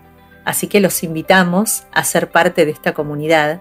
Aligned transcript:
Así 0.46 0.68
que 0.68 0.78
los 0.78 1.02
invitamos 1.02 1.82
a 1.90 2.04
ser 2.04 2.30
parte 2.30 2.64
de 2.64 2.70
esta 2.70 2.94
comunidad, 2.94 3.60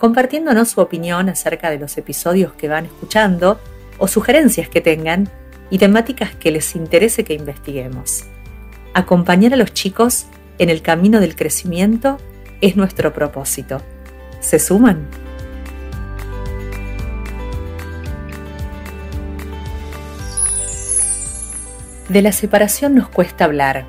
compartiéndonos 0.00 0.68
su 0.68 0.80
opinión 0.80 1.28
acerca 1.28 1.70
de 1.70 1.78
los 1.78 1.96
episodios 1.96 2.52
que 2.54 2.66
van 2.68 2.86
escuchando 2.86 3.60
o 3.98 4.08
sugerencias 4.08 4.68
que 4.68 4.80
tengan 4.80 5.30
y 5.70 5.78
temáticas 5.78 6.34
que 6.34 6.50
les 6.50 6.74
interese 6.74 7.22
que 7.22 7.34
investiguemos. 7.34 8.24
Acompañar 8.94 9.54
a 9.54 9.56
los 9.56 9.72
chicos 9.72 10.26
en 10.58 10.70
el 10.70 10.82
camino 10.82 11.20
del 11.20 11.36
crecimiento 11.36 12.18
es 12.60 12.74
nuestro 12.74 13.12
propósito. 13.12 13.80
¿Se 14.40 14.58
suman? 14.58 15.06
De 22.08 22.22
la 22.22 22.32
separación 22.32 22.96
nos 22.96 23.08
cuesta 23.08 23.44
hablar, 23.44 23.86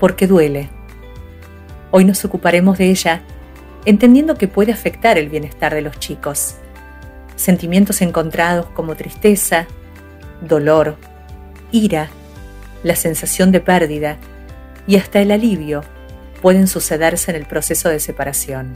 porque 0.00 0.26
duele 0.26 0.70
Hoy 1.96 2.04
nos 2.04 2.24
ocuparemos 2.24 2.76
de 2.76 2.90
ella, 2.90 3.20
entendiendo 3.84 4.34
que 4.34 4.48
puede 4.48 4.72
afectar 4.72 5.16
el 5.16 5.28
bienestar 5.28 5.72
de 5.72 5.80
los 5.80 5.96
chicos. 6.00 6.56
Sentimientos 7.36 8.02
encontrados 8.02 8.66
como 8.74 8.96
tristeza, 8.96 9.68
dolor, 10.40 10.96
ira, 11.70 12.08
la 12.82 12.96
sensación 12.96 13.52
de 13.52 13.60
pérdida 13.60 14.16
y 14.88 14.96
hasta 14.96 15.20
el 15.20 15.30
alivio 15.30 15.84
pueden 16.42 16.66
sucederse 16.66 17.30
en 17.30 17.36
el 17.36 17.46
proceso 17.46 17.88
de 17.88 18.00
separación. 18.00 18.72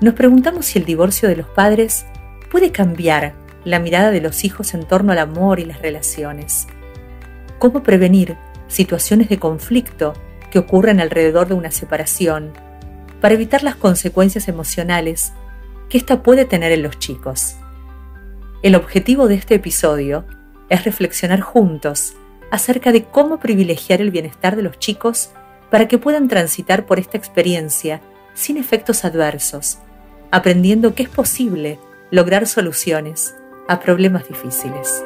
Nos 0.00 0.14
preguntamos 0.14 0.66
si 0.66 0.78
el 0.78 0.84
divorcio 0.84 1.28
de 1.28 1.34
los 1.34 1.48
padres 1.48 2.06
puede 2.48 2.70
cambiar 2.70 3.34
la 3.64 3.80
mirada 3.80 4.12
de 4.12 4.20
los 4.20 4.44
hijos 4.44 4.72
en 4.74 4.86
torno 4.86 5.10
al 5.10 5.18
amor 5.18 5.58
y 5.58 5.64
las 5.64 5.82
relaciones. 5.82 6.68
¿Cómo 7.58 7.82
prevenir 7.82 8.36
situaciones 8.68 9.28
de 9.28 9.40
conflicto 9.40 10.14
que 10.54 10.60
ocurren 10.60 11.00
alrededor 11.00 11.48
de 11.48 11.54
una 11.54 11.72
separación 11.72 12.52
para 13.20 13.34
evitar 13.34 13.64
las 13.64 13.74
consecuencias 13.74 14.46
emocionales 14.46 15.32
que 15.88 15.98
ésta 15.98 16.22
puede 16.22 16.44
tener 16.44 16.70
en 16.70 16.84
los 16.84 16.96
chicos. 17.00 17.56
El 18.62 18.76
objetivo 18.76 19.26
de 19.26 19.34
este 19.34 19.56
episodio 19.56 20.24
es 20.68 20.84
reflexionar 20.84 21.40
juntos 21.40 22.12
acerca 22.52 22.92
de 22.92 23.02
cómo 23.02 23.40
privilegiar 23.40 24.00
el 24.00 24.12
bienestar 24.12 24.54
de 24.54 24.62
los 24.62 24.78
chicos 24.78 25.30
para 25.72 25.88
que 25.88 25.98
puedan 25.98 26.28
transitar 26.28 26.86
por 26.86 27.00
esta 27.00 27.18
experiencia 27.18 28.00
sin 28.34 28.56
efectos 28.56 29.04
adversos, 29.04 29.78
aprendiendo 30.30 30.94
que 30.94 31.02
es 31.02 31.08
posible 31.08 31.80
lograr 32.12 32.46
soluciones 32.46 33.34
a 33.66 33.80
problemas 33.80 34.28
difíciles. 34.28 35.02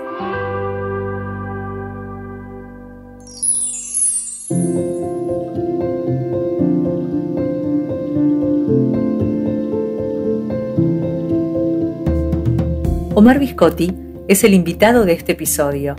Omar 13.19 13.41
Viscotti 13.41 13.93
es 14.29 14.45
el 14.45 14.55
invitado 14.55 15.05
de 15.05 15.13
este 15.13 15.33
episodio. 15.33 15.97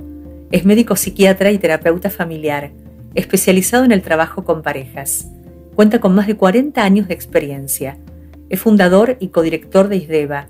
Es 0.51 0.63
médico 0.63 0.95
psiquiatra 0.95 1.51
y 1.51 1.57
terapeuta 1.57 2.09
familiar, 2.09 2.71
especializado 3.13 3.83
en 3.83 3.91
el 3.91 4.01
trabajo 4.01 4.45
con 4.45 4.61
parejas. 4.61 5.27
Cuenta 5.75 5.99
con 5.99 6.15
más 6.15 6.27
de 6.27 6.37
40 6.37 6.81
años 6.81 7.09
de 7.09 7.15
experiencia. 7.15 7.97
Es 8.47 8.61
fundador 8.61 9.17
y 9.19 9.27
codirector 9.27 9.89
de 9.89 9.97
ISDEVA, 9.97 10.47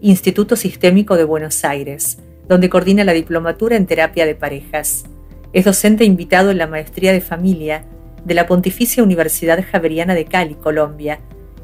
Instituto 0.00 0.56
Sistémico 0.56 1.14
de 1.18 1.24
Buenos 1.24 1.62
Aires, 1.66 2.16
donde 2.48 2.70
coordina 2.70 3.04
la 3.04 3.12
diplomatura 3.12 3.76
en 3.76 3.84
terapia 3.84 4.24
de 4.24 4.34
parejas. 4.34 5.04
Es 5.52 5.66
docente 5.66 6.06
invitado 6.06 6.50
en 6.50 6.56
la 6.56 6.66
maestría 6.66 7.12
de 7.12 7.20
familia 7.20 7.84
de 8.24 8.32
la 8.32 8.46
Pontificia 8.46 9.02
Universidad 9.02 9.62
Javeriana 9.62 10.14
de 10.14 10.24
Cali, 10.24 10.54
Colombia, 10.54 11.20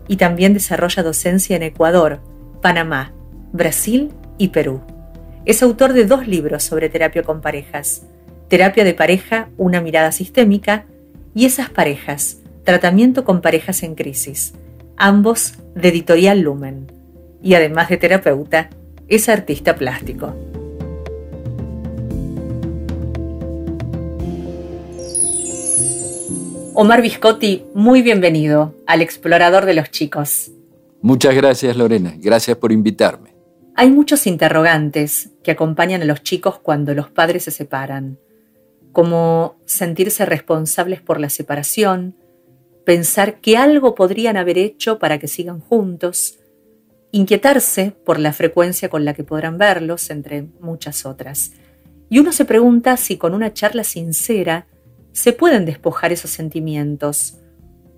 y 0.06 0.16
también 0.16 0.52
desarrolla 0.52 1.02
docencia 1.02 1.56
en 1.56 1.62
Ecuador, 1.62 2.20
Panamá, 2.60 3.14
Brasil 3.54 4.10
y 4.38 4.48
Perú. 4.48 4.80
Es 5.44 5.62
autor 5.62 5.92
de 5.92 6.04
dos 6.04 6.26
libros 6.26 6.62
sobre 6.62 6.88
terapia 6.88 7.22
con 7.22 7.40
parejas, 7.40 8.02
Terapia 8.48 8.84
de 8.84 8.94
pareja, 8.94 9.48
una 9.56 9.80
mirada 9.80 10.12
sistémica, 10.12 10.86
y 11.34 11.46
Esas 11.46 11.70
parejas, 11.70 12.38
Tratamiento 12.64 13.24
con 13.24 13.42
parejas 13.42 13.82
en 13.82 13.94
crisis, 13.94 14.54
ambos 14.96 15.54
de 15.74 15.88
editorial 15.88 16.40
Lumen. 16.40 16.90
Y 17.42 17.54
además 17.54 17.90
de 17.90 17.98
terapeuta, 17.98 18.70
es 19.06 19.28
artista 19.28 19.76
plástico. 19.76 20.34
Omar 26.72 27.02
Viscotti, 27.02 27.66
muy 27.74 28.00
bienvenido 28.00 28.74
al 28.86 29.02
Explorador 29.02 29.66
de 29.66 29.74
los 29.74 29.90
Chicos. 29.90 30.50
Muchas 31.02 31.34
gracias 31.34 31.76
Lorena, 31.76 32.14
gracias 32.16 32.56
por 32.56 32.72
invitarme. 32.72 33.33
Hay 33.76 33.90
muchos 33.90 34.28
interrogantes 34.28 35.30
que 35.42 35.50
acompañan 35.50 36.02
a 36.02 36.04
los 36.04 36.22
chicos 36.22 36.60
cuando 36.60 36.94
los 36.94 37.10
padres 37.10 37.44
se 37.44 37.50
separan, 37.50 38.18
como 38.92 39.56
sentirse 39.64 40.24
responsables 40.24 41.02
por 41.02 41.18
la 41.18 41.28
separación, 41.28 42.14
pensar 42.84 43.40
que 43.40 43.56
algo 43.56 43.96
podrían 43.96 44.36
haber 44.36 44.58
hecho 44.58 45.00
para 45.00 45.18
que 45.18 45.26
sigan 45.26 45.58
juntos, 45.58 46.38
inquietarse 47.10 47.92
por 48.04 48.20
la 48.20 48.32
frecuencia 48.32 48.88
con 48.88 49.04
la 49.04 49.12
que 49.12 49.24
podrán 49.24 49.58
verlos, 49.58 50.08
entre 50.10 50.42
muchas 50.60 51.04
otras. 51.04 51.52
Y 52.08 52.20
uno 52.20 52.30
se 52.30 52.44
pregunta 52.44 52.96
si 52.96 53.16
con 53.16 53.34
una 53.34 53.52
charla 53.52 53.82
sincera 53.82 54.68
se 55.10 55.32
pueden 55.32 55.64
despojar 55.64 56.12
esos 56.12 56.30
sentimientos, 56.30 57.38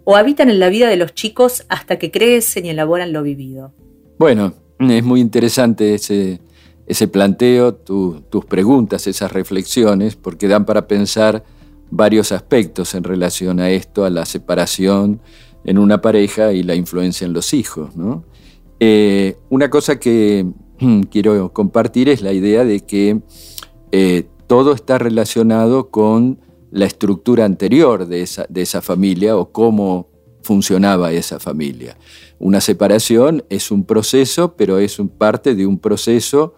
o 0.04 0.16
habitan 0.16 0.48
en 0.48 0.58
la 0.58 0.70
vida 0.70 0.88
de 0.88 0.96
los 0.96 1.12
chicos 1.12 1.66
hasta 1.68 1.98
que 1.98 2.10
crecen 2.10 2.64
y 2.64 2.70
elaboran 2.70 3.12
lo 3.12 3.22
vivido. 3.22 3.74
Bueno, 4.18 4.65
es 4.78 5.04
muy 5.04 5.20
interesante 5.20 5.94
ese, 5.94 6.40
ese 6.86 7.08
planteo, 7.08 7.74
tus 7.74 8.44
preguntas, 8.46 9.06
esas 9.06 9.32
reflexiones, 9.32 10.16
porque 10.16 10.48
dan 10.48 10.64
para 10.64 10.86
pensar 10.86 11.44
varios 11.90 12.32
aspectos 12.32 12.94
en 12.94 13.04
relación 13.04 13.60
a 13.60 13.70
esto, 13.70 14.04
a 14.04 14.10
la 14.10 14.26
separación 14.26 15.20
en 15.64 15.78
una 15.78 16.00
pareja 16.00 16.52
y 16.52 16.62
la 16.62 16.74
influencia 16.74 17.24
en 17.24 17.32
los 17.32 17.52
hijos. 17.54 17.90
Eh, 18.78 19.36
una 19.48 19.70
cosa 19.70 19.98
que 19.98 20.46
quiero 21.10 21.52
compartir 21.52 22.08
es 22.08 22.22
la 22.22 22.32
idea 22.32 22.64
de 22.64 22.80
que 22.80 23.20
eh, 23.92 24.28
todo 24.46 24.72
está 24.72 24.98
relacionado 24.98 25.90
con 25.90 26.40
la 26.70 26.84
estructura 26.84 27.44
anterior 27.44 28.06
de 28.06 28.22
esa, 28.22 28.46
de 28.48 28.62
esa 28.62 28.82
familia 28.82 29.36
o 29.36 29.50
cómo 29.50 30.08
funcionaba 30.42 31.12
esa 31.12 31.40
familia. 31.40 31.96
Una 32.38 32.60
separación 32.60 33.44
es 33.48 33.70
un 33.70 33.84
proceso, 33.84 34.56
pero 34.56 34.78
es 34.78 34.98
un 34.98 35.08
parte 35.08 35.54
de 35.54 35.66
un 35.66 35.78
proceso 35.78 36.54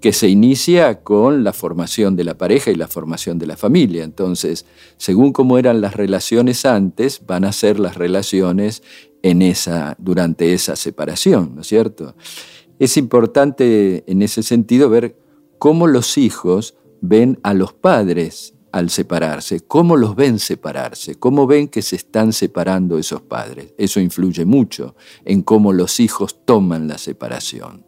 que 0.00 0.12
se 0.12 0.28
inicia 0.28 1.02
con 1.02 1.44
la 1.44 1.52
formación 1.52 2.16
de 2.16 2.24
la 2.24 2.36
pareja 2.36 2.72
y 2.72 2.74
la 2.74 2.88
formación 2.88 3.38
de 3.38 3.46
la 3.46 3.56
familia. 3.56 4.02
Entonces, 4.02 4.66
según 4.96 5.32
cómo 5.32 5.58
eran 5.58 5.80
las 5.80 5.94
relaciones 5.94 6.66
antes, 6.66 7.24
van 7.24 7.44
a 7.44 7.52
ser 7.52 7.78
las 7.78 7.96
relaciones 7.96 8.82
en 9.22 9.42
esa, 9.42 9.94
durante 9.98 10.52
esa 10.52 10.74
separación, 10.74 11.54
¿no 11.54 11.60
es 11.60 11.68
cierto? 11.68 12.16
Es 12.80 12.96
importante 12.96 14.02
en 14.08 14.22
ese 14.22 14.42
sentido 14.42 14.90
ver 14.90 15.16
cómo 15.58 15.86
los 15.86 16.18
hijos 16.18 16.74
ven 17.00 17.38
a 17.44 17.54
los 17.54 17.72
padres 17.72 18.54
al 18.72 18.88
separarse, 18.88 19.60
cómo 19.60 19.96
los 19.96 20.16
ven 20.16 20.38
separarse, 20.38 21.16
cómo 21.16 21.46
ven 21.46 21.68
que 21.68 21.82
se 21.82 21.96
están 21.96 22.32
separando 22.32 22.98
esos 22.98 23.20
padres. 23.20 23.74
Eso 23.76 24.00
influye 24.00 24.44
mucho 24.46 24.96
en 25.24 25.42
cómo 25.42 25.72
los 25.72 26.00
hijos 26.00 26.44
toman 26.44 26.88
la 26.88 26.98
separación. 26.98 27.84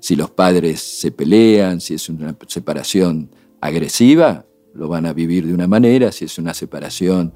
Si 0.00 0.16
los 0.16 0.30
padres 0.30 0.80
se 0.80 1.12
pelean, 1.12 1.80
si 1.80 1.94
es 1.94 2.08
una 2.08 2.36
separación 2.48 3.30
agresiva, 3.60 4.44
lo 4.74 4.88
van 4.88 5.06
a 5.06 5.12
vivir 5.12 5.46
de 5.46 5.54
una 5.54 5.68
manera, 5.68 6.10
si 6.10 6.24
es 6.24 6.36
una 6.38 6.52
separación 6.52 7.32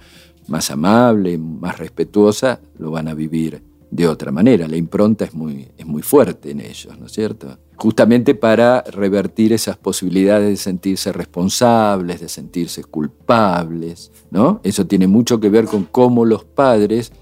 más 0.48 0.70
amable, 0.70 1.38
más 1.38 1.78
respetuosa, 1.78 2.60
lo 2.78 2.90
van 2.90 3.06
a 3.06 3.14
vivir 3.14 3.62
de 3.90 4.06
otra 4.06 4.30
manera. 4.30 4.68
La 4.68 4.76
impronta 4.76 5.24
es 5.24 5.34
muy, 5.34 5.68
es 5.76 5.86
muy 5.86 6.02
fuerte 6.02 6.50
en 6.50 6.60
ellos, 6.60 6.98
¿no 6.98 7.06
es 7.06 7.12
cierto? 7.12 7.58
Justamente 7.76 8.34
para 8.34 8.82
revertir 8.82 9.52
esas 9.52 9.76
posibilidades 9.76 10.48
de 10.48 10.56
sentirse 10.56 11.12
responsables, 11.12 12.20
de 12.20 12.28
sentirse 12.28 12.84
culpables, 12.84 14.10
¿no? 14.30 14.60
Eso 14.64 14.86
tiene 14.86 15.06
mucho 15.06 15.40
que 15.40 15.48
ver 15.48 15.66
con 15.66 15.84
cómo 15.84 16.24
los 16.24 16.44
padres 16.44 17.12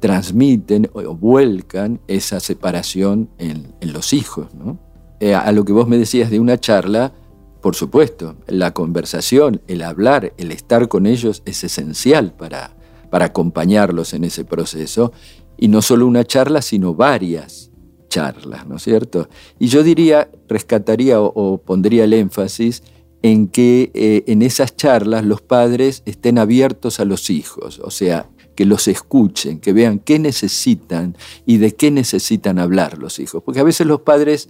transmiten 0.00 0.90
o 0.92 1.14
vuelcan 1.14 2.00
esa 2.08 2.40
separación 2.40 3.30
en, 3.38 3.74
los 3.80 4.12
hijos, 4.12 4.54
¿no? 4.54 4.78
Eh, 5.20 5.34
a 5.34 5.50
lo 5.52 5.64
que 5.64 5.72
vos 5.72 5.88
me 5.88 5.96
decías 5.96 6.30
de 6.30 6.40
una 6.40 6.58
charla, 6.58 7.12
por 7.60 7.74
supuesto, 7.74 8.36
la 8.46 8.74
conversación, 8.74 9.62
el 9.68 9.82
hablar, 9.82 10.34
el 10.36 10.52
estar 10.52 10.88
con 10.88 11.06
ellos 11.06 11.42
es 11.46 11.64
esencial 11.64 12.34
para, 12.34 12.76
para 13.08 13.26
acompañarlos 13.26 14.12
en 14.12 14.24
ese 14.24 14.44
proceso 14.44 15.12
y 15.56 15.68
no 15.68 15.82
solo 15.82 16.06
una 16.06 16.24
charla, 16.24 16.62
sino 16.62 16.94
varias 16.94 17.70
charlas, 18.08 18.66
¿no 18.66 18.76
es 18.76 18.82
cierto? 18.82 19.28
Y 19.58 19.66
yo 19.66 19.82
diría, 19.82 20.30
rescataría 20.48 21.20
o, 21.20 21.58
pondría 21.58 22.04
el 22.04 22.12
énfasis 22.12 22.82
en 23.22 23.48
que 23.48 23.90
eh, 23.94 24.24
en 24.26 24.42
esas 24.42 24.76
charlas 24.76 25.24
los 25.24 25.40
padres 25.40 26.02
estén 26.06 26.38
abiertos 26.38 27.00
a 27.00 27.04
los 27.04 27.30
hijos, 27.30 27.80
o 27.82 27.90
sea, 27.90 28.28
que 28.54 28.64
los 28.64 28.88
escuchen, 28.88 29.58
que 29.58 29.72
vean 29.72 29.98
qué 29.98 30.18
necesitan 30.18 31.16
y 31.44 31.58
de 31.58 31.74
qué 31.74 31.90
necesitan 31.90 32.58
hablar 32.58 32.98
los 32.98 33.18
hijos. 33.18 33.42
Porque 33.42 33.60
a 33.60 33.64
veces 33.64 33.86
los 33.86 34.02
padres, 34.02 34.48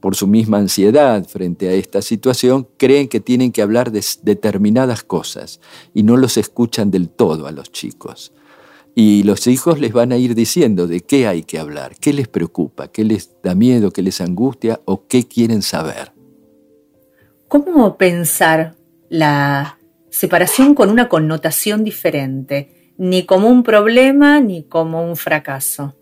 por 0.00 0.14
su 0.14 0.26
misma 0.26 0.58
ansiedad 0.58 1.26
frente 1.26 1.68
a 1.68 1.72
esta 1.72 2.02
situación, 2.02 2.68
creen 2.76 3.08
que 3.08 3.20
tienen 3.20 3.52
que 3.52 3.62
hablar 3.62 3.92
de 3.92 4.04
determinadas 4.22 5.02
cosas 5.02 5.60
y 5.94 6.02
no 6.02 6.16
los 6.16 6.36
escuchan 6.36 6.90
del 6.90 7.08
todo 7.08 7.46
a 7.46 7.52
los 7.52 7.72
chicos. 7.72 8.32
Y 8.98 9.24
los 9.24 9.46
hijos 9.46 9.78
les 9.78 9.92
van 9.92 10.10
a 10.10 10.16
ir 10.16 10.34
diciendo 10.34 10.86
de 10.86 11.00
qué 11.00 11.26
hay 11.26 11.42
que 11.42 11.58
hablar, 11.58 11.96
qué 12.00 12.14
les 12.14 12.28
preocupa, 12.28 12.88
qué 12.88 13.04
les 13.04 13.30
da 13.42 13.54
miedo, 13.54 13.90
qué 13.90 14.00
les 14.00 14.22
angustia 14.22 14.80
o 14.86 15.06
qué 15.06 15.24
quieren 15.24 15.60
saber. 15.60 16.12
¿Cómo 17.46 17.98
pensar 17.98 18.74
la 19.10 19.78
separación 20.08 20.74
con 20.74 20.88
una 20.88 21.10
connotación 21.10 21.84
diferente? 21.84 22.94
Ni 22.96 23.26
como 23.26 23.50
un 23.50 23.64
problema 23.64 24.40
ni 24.40 24.62
como 24.62 25.06
un 25.06 25.16
fracaso. 25.16 25.94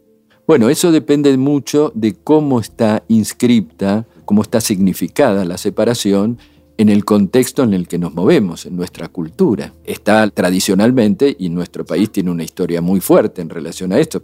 Bueno, 0.47 0.69
eso 0.69 0.93
depende 0.93 1.37
mucho 1.37 1.91
de 1.97 2.15
cómo 2.15 2.61
está 2.61 3.03
inscripta, 3.09 4.07
cómo 4.25 4.43
está 4.43 4.61
significada 4.61 5.45
la 5.45 5.59
separación 5.59 6.39
en 6.77 6.89
el 6.89 7.05
contexto 7.05 7.63
en 7.63 7.73
el 7.73 7.87
que 7.87 7.99
nos 7.99 8.15
movemos, 8.15 8.67
en 8.67 8.77
nuestra 8.77 9.09
cultura. 9.09 9.73
Está 9.85 10.29
tradicionalmente, 10.31 11.35
y 11.39 11.49
nuestro 11.49 11.85
país 11.85 12.11
tiene 12.11 12.31
una 12.31 12.43
historia 12.43 12.81
muy 12.81 13.01
fuerte 13.01 13.43
en 13.43 13.49
relación 13.49 13.93
a 13.93 13.99
esto, 13.99 14.23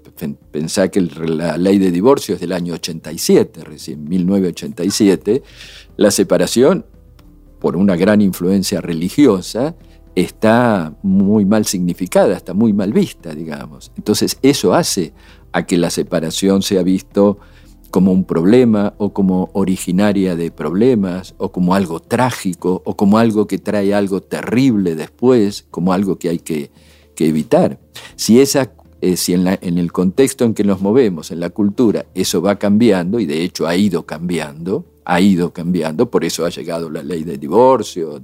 pensá 0.50 0.88
que 0.88 1.00
la 1.00 1.56
ley 1.56 1.78
de 1.78 1.90
divorcio 1.90 2.34
es 2.34 2.40
del 2.40 2.52
año 2.52 2.74
87, 2.74 3.62
recién 3.64 4.08
1987, 4.08 5.42
la 5.96 6.10
separación, 6.10 6.86
por 7.60 7.76
una 7.76 7.94
gran 7.94 8.20
influencia 8.20 8.80
religiosa, 8.80 9.76
está 10.14 10.94
muy 11.02 11.44
mal 11.44 11.66
significada, 11.66 12.36
está 12.36 12.52
muy 12.52 12.72
mal 12.72 12.92
vista, 12.92 13.34
digamos. 13.34 13.92
Entonces 13.96 14.38
eso 14.42 14.74
hace 14.74 15.12
a 15.52 15.66
que 15.66 15.76
la 15.76 15.90
separación 15.90 16.62
sea 16.62 16.82
visto 16.82 17.38
como 17.90 18.12
un 18.12 18.24
problema 18.24 18.94
o 18.98 19.12
como 19.12 19.50
originaria 19.52 20.36
de 20.36 20.50
problemas 20.50 21.34
o 21.38 21.50
como 21.50 21.74
algo 21.74 22.00
trágico 22.00 22.82
o 22.84 22.96
como 22.96 23.18
algo 23.18 23.46
que 23.46 23.58
trae 23.58 23.92
algo 23.92 24.22
terrible 24.22 24.94
después, 24.94 25.66
como 25.70 25.92
algo 25.92 26.18
que 26.18 26.28
hay 26.28 26.38
que, 26.38 26.70
evitar. 27.22 27.78
Si, 28.16 28.40
esa, 28.40 28.72
eh, 29.02 29.14
si 29.14 29.34
en, 29.34 29.46
en, 29.46 29.76
el 29.76 29.92
contexto 29.92 30.46
en 30.46 30.54
que 30.54 30.64
nos 30.64 30.80
movemos, 30.80 31.30
en 31.30 31.40
la 31.40 31.50
cultura, 31.50 32.06
eso 32.14 32.40
va 32.40 32.58
cambiando 32.58 33.20
y 33.20 33.26
de 33.26 33.44
hecho 33.44 33.66
ha 33.66 33.76
ido 33.76 34.06
cambiando, 34.06 34.86
ha 35.04 35.20
ido 35.20 35.52
cambiando, 35.52 36.10
por 36.10 36.24
eso 36.24 36.46
ha 36.46 36.48
llegado 36.48 36.88
la 36.88 37.02
ley 37.02 37.24
de 37.24 37.36
divorcio 37.36 38.18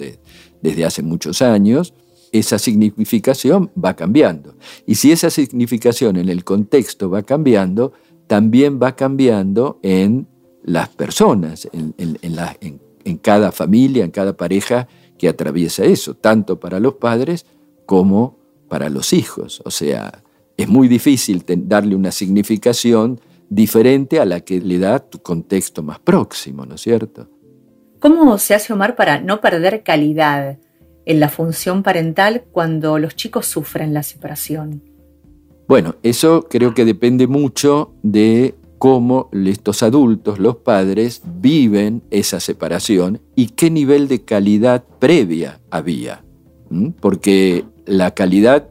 desde 0.63 0.85
hace 0.87 1.03
muchos 1.03 1.43
años, 1.43 1.93
esa 2.33 2.59
significación 2.59 3.71
va 3.83 3.95
cambiando. 3.95 4.55
Y 4.87 4.97
si 4.97 5.13
esa 5.13 5.31
significación 5.31 6.17
en 6.17 6.29
el 6.29 6.45
contexto 6.45 7.11
va 7.11 7.23
cambiando, 7.23 7.93
también 8.27 8.81
va 8.83 8.97
cambiando 8.97 9.79
en 9.83 10.27
las 10.63 10.89
personas, 10.89 11.69
en, 11.73 13.19
cada 13.23 13.53
familia, 13.53 14.05
en 14.05 14.11
cada 14.11 14.37
pareja 14.37 14.89
que 15.17 15.29
atraviesa 15.29 15.85
eso, 15.85 16.15
tanto 16.15 16.59
para 16.59 16.81
los 16.81 16.95
padres 16.95 17.47
como 17.87 18.39
para 18.69 18.91
los 18.91 19.13
hijos. 19.13 19.63
O 19.65 19.71
sea, 19.71 20.23
es 20.57 20.69
muy 20.69 20.89
difícil 20.89 21.45
darle 21.47 21.95
una 21.95 22.11
significación 22.11 23.21
diferente 23.49 24.19
a 24.19 24.25
la 24.25 24.41
que 24.41 24.61
le 24.61 24.79
da 24.79 24.99
tu 24.99 25.21
contexto 25.21 25.85
más 25.85 26.01
próximo, 26.01 26.67
¿no 26.67 26.75
es 26.75 26.81
cierto? 26.81 27.29
¿Cómo 28.01 28.37
se 28.39 28.55
hace 28.55 28.73
Omar 28.73 28.97
para 28.97 29.21
no 29.21 29.41
perder 29.41 29.85
calidad 29.85 30.59
en 31.05 31.21
la 31.21 31.29
función 31.29 31.85
parental 31.85 32.45
cuando 32.51 32.99
los 32.99 33.15
chicos 33.15 33.47
sufren 33.47 33.95
la 33.95 34.03
separación? 34.03 34.83
Bueno, 35.69 35.97
eso 36.03 36.47
creo 36.49 36.75
que 36.75 36.85
depende 36.85 37.27
mucho 37.27 37.93
de 38.03 38.55
cómo 38.79 39.31
estos 39.33 39.83
adultos, 39.83 40.39
los 40.39 40.57
padres, 40.57 41.23
viven 41.41 42.03
esa 42.11 42.41
separación 42.41 43.21
y 43.35 43.49
qué 43.49 43.71
nivel 43.71 44.07
de 44.07 44.23
calidad 44.23 44.85
previa 44.99 45.61
había. 45.71 46.23
Porque 47.01 47.65
la 47.85 48.13
calidad 48.13 48.69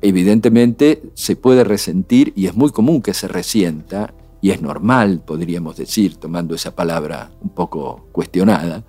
evidentemente 0.00 1.02
se 1.14 1.36
puede 1.36 1.64
resentir 1.64 2.32
y 2.36 2.46
es 2.46 2.54
muy 2.54 2.70
común 2.70 3.02
que 3.02 3.14
se 3.14 3.28
resienta, 3.28 4.14
y 4.40 4.50
es 4.50 4.62
normal, 4.62 5.20
podríamos 5.26 5.76
decir, 5.76 6.16
tomando 6.16 6.54
esa 6.54 6.74
palabra 6.74 7.30
un 7.42 7.50
poco 7.50 8.06
cuestionada, 8.12 8.84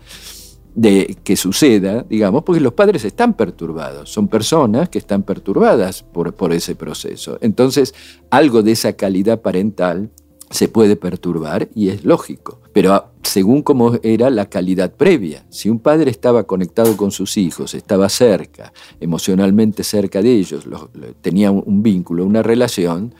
de 0.80 1.18
que 1.26 1.36
suceda, 1.36 2.06
digamos, 2.10 2.44
porque 2.44 2.62
los 2.62 2.72
padres 2.72 3.04
están 3.04 3.34
perturbados, 3.34 4.10
son 4.10 4.30
personas 4.30 4.88
que 4.88 4.98
están 4.98 5.24
perturbadas 5.24 6.04
por, 6.04 6.34
por 6.34 6.54
ese 6.54 6.74
proceso. 6.74 7.38
Entonces, 7.42 7.94
algo 8.30 8.64
de 8.64 8.72
esa 8.72 8.94
calidad 8.94 9.42
parental 9.42 10.10
se 10.50 10.70
puede 10.70 10.96
perturbar 10.96 11.68
y 11.76 11.90
es 11.90 12.06
lógico, 12.06 12.62
pero 12.72 13.12
según 13.24 13.62
cómo 13.62 13.96
era 14.04 14.30
la 14.30 14.50
calidad 14.50 14.94
previa. 14.94 15.46
Si 15.50 15.70
un 15.70 15.80
padre 15.80 16.12
estaba 16.12 16.46
conectado 16.46 16.96
con 16.96 17.12
sus 17.12 17.36
hijos, 17.36 17.74
estaba 17.74 18.08
cerca, 18.08 18.72
emocionalmente 19.02 19.84
cerca 19.84 20.22
de 20.22 20.32
ellos, 20.32 20.64
tenía 21.20 21.52
un 21.52 21.84
vínculo, 21.84 22.26
una 22.26 22.42
relación, 22.42 23.14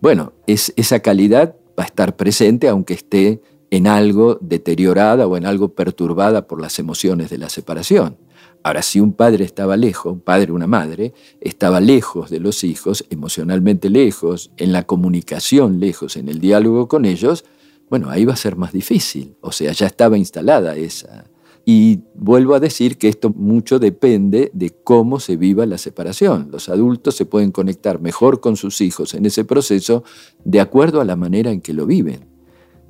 bueno, 0.00 0.34
es, 0.46 0.72
esa 0.76 1.00
calidad 1.00 1.56
va 1.76 1.82
a 1.82 1.86
estar 1.86 2.14
presente 2.14 2.68
aunque 2.68 2.94
esté 2.94 3.40
en 3.72 3.86
algo 3.86 4.36
deteriorada 4.42 5.26
o 5.26 5.38
en 5.38 5.46
algo 5.46 5.70
perturbada 5.70 6.46
por 6.46 6.60
las 6.60 6.78
emociones 6.78 7.30
de 7.30 7.38
la 7.38 7.48
separación. 7.48 8.18
Ahora, 8.62 8.82
si 8.82 9.00
un 9.00 9.14
padre 9.14 9.46
estaba 9.46 9.78
lejos, 9.78 10.12
un 10.12 10.20
padre 10.20 10.52
o 10.52 10.54
una 10.54 10.66
madre, 10.66 11.14
estaba 11.40 11.80
lejos 11.80 12.28
de 12.28 12.38
los 12.38 12.64
hijos, 12.64 13.06
emocionalmente 13.08 13.88
lejos, 13.88 14.50
en 14.58 14.72
la 14.72 14.82
comunicación 14.82 15.80
lejos, 15.80 16.18
en 16.18 16.28
el 16.28 16.38
diálogo 16.38 16.86
con 16.86 17.06
ellos, 17.06 17.46
bueno, 17.88 18.10
ahí 18.10 18.26
va 18.26 18.34
a 18.34 18.36
ser 18.36 18.56
más 18.56 18.72
difícil. 18.72 19.36
O 19.40 19.52
sea, 19.52 19.72
ya 19.72 19.86
estaba 19.86 20.18
instalada 20.18 20.76
esa. 20.76 21.24
Y 21.64 22.00
vuelvo 22.14 22.54
a 22.54 22.60
decir 22.60 22.98
que 22.98 23.08
esto 23.08 23.30
mucho 23.30 23.78
depende 23.78 24.50
de 24.52 24.68
cómo 24.84 25.18
se 25.18 25.38
viva 25.38 25.64
la 25.64 25.78
separación. 25.78 26.50
Los 26.52 26.68
adultos 26.68 27.16
se 27.16 27.24
pueden 27.24 27.52
conectar 27.52 28.02
mejor 28.02 28.40
con 28.40 28.56
sus 28.56 28.82
hijos 28.82 29.14
en 29.14 29.24
ese 29.24 29.46
proceso 29.46 30.04
de 30.44 30.60
acuerdo 30.60 31.00
a 31.00 31.06
la 31.06 31.16
manera 31.16 31.50
en 31.50 31.62
que 31.62 31.72
lo 31.72 31.86
viven 31.86 32.31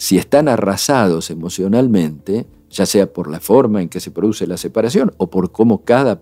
si 0.02 0.18
están 0.18 0.49
arrasados 0.49 1.30
emocionalmente, 1.30 2.49
ya 2.68 2.87
sea 2.87 3.12
por 3.12 3.30
la 3.30 3.38
forma 3.38 3.80
en 3.80 3.88
que 3.88 4.00
se 4.00 4.11
produce 4.11 4.49
la 4.49 4.56
separación 4.56 5.14
o 5.16 5.30
por 5.30 5.52
cómo 5.52 5.85
cada 5.85 6.21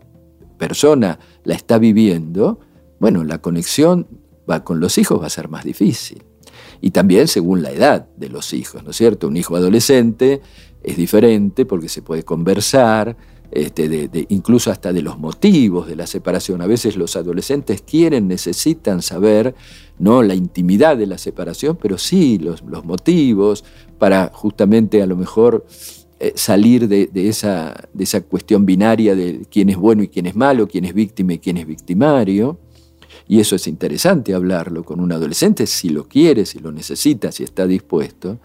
persona 0.58 1.18
la 1.44 1.54
está 1.54 1.78
viviendo, 1.78 2.60
bueno, 2.98 3.24
la 3.24 3.40
conexión 3.40 4.06
va 4.48 4.64
con 4.64 4.80
los 4.80 4.98
hijos 4.98 5.22
va 5.22 5.28
a 5.28 5.30
ser 5.30 5.48
más 5.48 5.64
difícil. 5.64 6.22
Y 6.82 6.90
también 6.90 7.26
según 7.26 7.62
la 7.62 7.70
edad 7.70 8.06
de 8.18 8.28
los 8.28 8.52
hijos, 8.52 8.84
¿no 8.84 8.90
es 8.90 8.96
cierto? 8.96 9.28
Un 9.28 9.38
hijo 9.38 9.56
adolescente 9.56 10.42
es 10.82 10.98
diferente 10.98 11.64
porque 11.64 11.88
se 11.88 12.02
puede 12.02 12.22
conversar, 12.22 13.16
este, 13.52 13.88
de, 13.88 14.26
incluso 14.28 14.70
hasta 14.70 14.92
de 14.92 15.02
los 15.02 15.18
motivos 15.18 15.88
de 15.88 15.96
la 15.96 16.06
separación. 16.06 16.62
A 16.62 16.66
veces 16.66 16.96
los 16.96 17.16
adolescentes 17.16 17.82
quieren, 17.82 18.28
necesitan 18.28 19.02
saber 19.02 19.54
no 19.98 20.22
la 20.22 20.34
intimidad 20.34 20.96
de 20.96 21.06
la 21.06 21.18
separación, 21.18 21.76
pero 21.80 21.98
sí 21.98 22.38
los, 22.38 22.62
los 22.62 22.84
motivos 22.84 23.64
para 23.98 24.30
justamente 24.32 25.02
a 25.02 25.06
lo 25.06 25.16
mejor 25.16 25.66
eh, 26.22 26.32
salir 26.36 26.86
de, 26.86 27.08
esa, 27.14 27.88
de 27.94 28.04
esa 28.04 28.20
cuestión 28.20 28.66
binaria 28.66 29.14
de 29.14 29.46
quién 29.50 29.70
es 29.70 29.76
bueno 29.76 30.02
y 30.02 30.08
quién 30.08 30.26
es 30.26 30.36
malo, 30.36 30.68
quién 30.68 30.84
es 30.84 30.92
víctima 30.92 31.32
y 31.32 31.38
quién 31.38 31.56
es 31.56 31.66
victimario. 31.66 32.58
Y 33.26 33.40
eso 33.40 33.56
es 33.56 33.66
interesante 33.66 34.34
hablarlo 34.34 34.84
con 34.84 35.00
un 35.00 35.12
adolescente 35.12 35.66
si 35.66 35.88
lo 35.88 36.06
quiere, 36.06 36.44
si 36.44 36.58
lo 36.58 36.72
necesita, 36.72 37.32
si 37.32 37.42
está 37.42 37.66
dispuesto. 37.66 38.38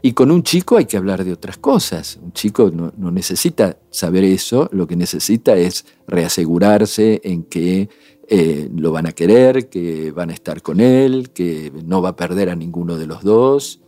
Y 0.00 0.12
con 0.12 0.30
un 0.30 0.44
chico 0.44 0.76
hay 0.76 0.84
que 0.84 0.96
hablar 0.96 1.24
de 1.24 1.32
otras 1.32 1.58
cosas. 1.58 2.18
Un 2.22 2.32
chico 2.32 2.70
no, 2.70 3.10
necesita 3.10 3.78
saber 3.90 4.24
eso, 4.24 4.68
lo 4.72 4.86
que 4.86 4.96
necesita 4.96 5.56
es 5.56 5.86
reasegurarse 6.06 7.20
en 7.24 7.42
que 7.44 7.88
eh, 8.28 8.68
lo 8.76 8.92
van 8.92 9.06
a 9.06 9.12
querer, 9.12 9.68
que 9.68 10.12
van 10.12 10.30
a 10.30 10.34
estar 10.34 10.62
con 10.62 10.80
él, 10.80 11.30
que 11.30 11.72
no 11.84 12.00
va 12.00 12.10
a 12.10 12.16
perder 12.16 12.48
a 12.50 12.54
ninguno 12.54 12.96
de 12.96 13.06
los 13.06 13.24
dos. 13.24 13.80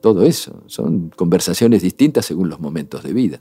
Todo 0.00 0.24
eso. 0.24 0.62
Son 0.66 1.10
conversaciones 1.10 1.82
distintas 1.82 2.24
según 2.24 2.48
los 2.48 2.60
momentos 2.60 3.02
de 3.02 3.12
vida. 3.12 3.40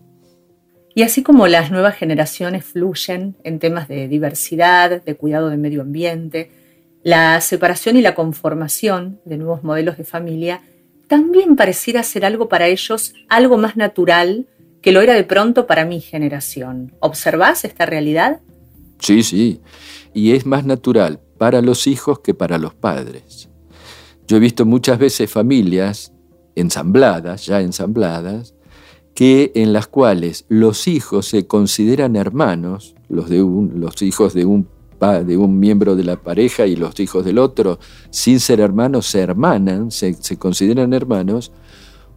Y 0.93 1.03
así 1.03 1.23
como 1.23 1.47
las 1.47 1.71
nuevas 1.71 1.95
generaciones 1.95 2.65
fluyen 2.65 3.38
en 3.45 3.59
temas 3.59 3.88
de 3.88 4.09
diversidad, 4.09 5.01
de 5.01 5.15
cuidado 5.15 5.49
del 5.49 5.59
medio 5.59 5.81
ambiente, 5.81 6.51
la 7.01 7.39
separación 7.39 7.95
y 7.95 8.01
la 8.01 8.15
conformación 8.15 9.21
de 9.23 9.38
nuevos 9.38 9.63
modelos 9.63 9.97
de 9.97 10.03
familia 10.03 10.61
también 11.10 11.56
pareciera 11.56 12.04
ser 12.04 12.24
algo 12.24 12.48
para 12.48 12.68
ellos 12.68 13.16
algo 13.28 13.58
más 13.58 13.75
natural 13.75 14.48
que 14.82 14.92
lo 14.92 15.01
era 15.01 15.16
de 15.16 15.24
pronto 15.24 15.66
para 15.66 15.84
mi 15.84 16.00
generación. 16.00 16.94
¿Observás 17.00 17.66
esta 17.66 17.88
realidad? 17.88 18.42
Sí, 19.00 19.24
sí. 19.24 19.60
Y 20.13 20.34
es 20.34 20.46
más 20.46 20.66
natural 20.66 21.20
para 21.39 21.62
los 21.62 21.88
hijos 21.88 22.20
que 22.20 22.36
para 22.36 22.60
los 22.60 22.75
padres. 22.75 23.50
Yo 24.28 24.38
he 24.38 24.39
visto 24.39 24.68
muchas 24.68 25.00
veces 25.00 25.32
familias 25.32 26.13
ensambladas, 26.56 27.46
ya 27.48 27.60
ensambladas, 27.62 28.54
que 29.16 29.51
en 29.56 29.74
las 29.74 29.88
cuales 29.88 30.46
los 30.48 30.88
hijos 30.88 31.25
se 31.25 31.48
consideran 31.48 32.16
hermanos, 32.16 32.96
los, 33.10 33.30
de 33.30 33.39
los 33.39 34.01
hijos 34.04 34.36
de 34.36 34.46
un 34.46 34.70
de 35.00 35.38
un 35.38 35.60
miembro 35.60 35.96
de 35.96 36.03
la 36.03 36.18
pareja 36.18 36.68
y 36.68 36.75
los 36.75 37.00
hijos 37.00 37.24
del 37.24 37.38
otro, 37.38 37.79
sin 38.10 38.39
ser 38.39 38.60
hermanos, 38.60 39.06
se 39.08 39.22
hermanan, 39.22 39.91
se, 39.91 40.15
consideran 40.38 40.94
hermanos, 40.94 41.51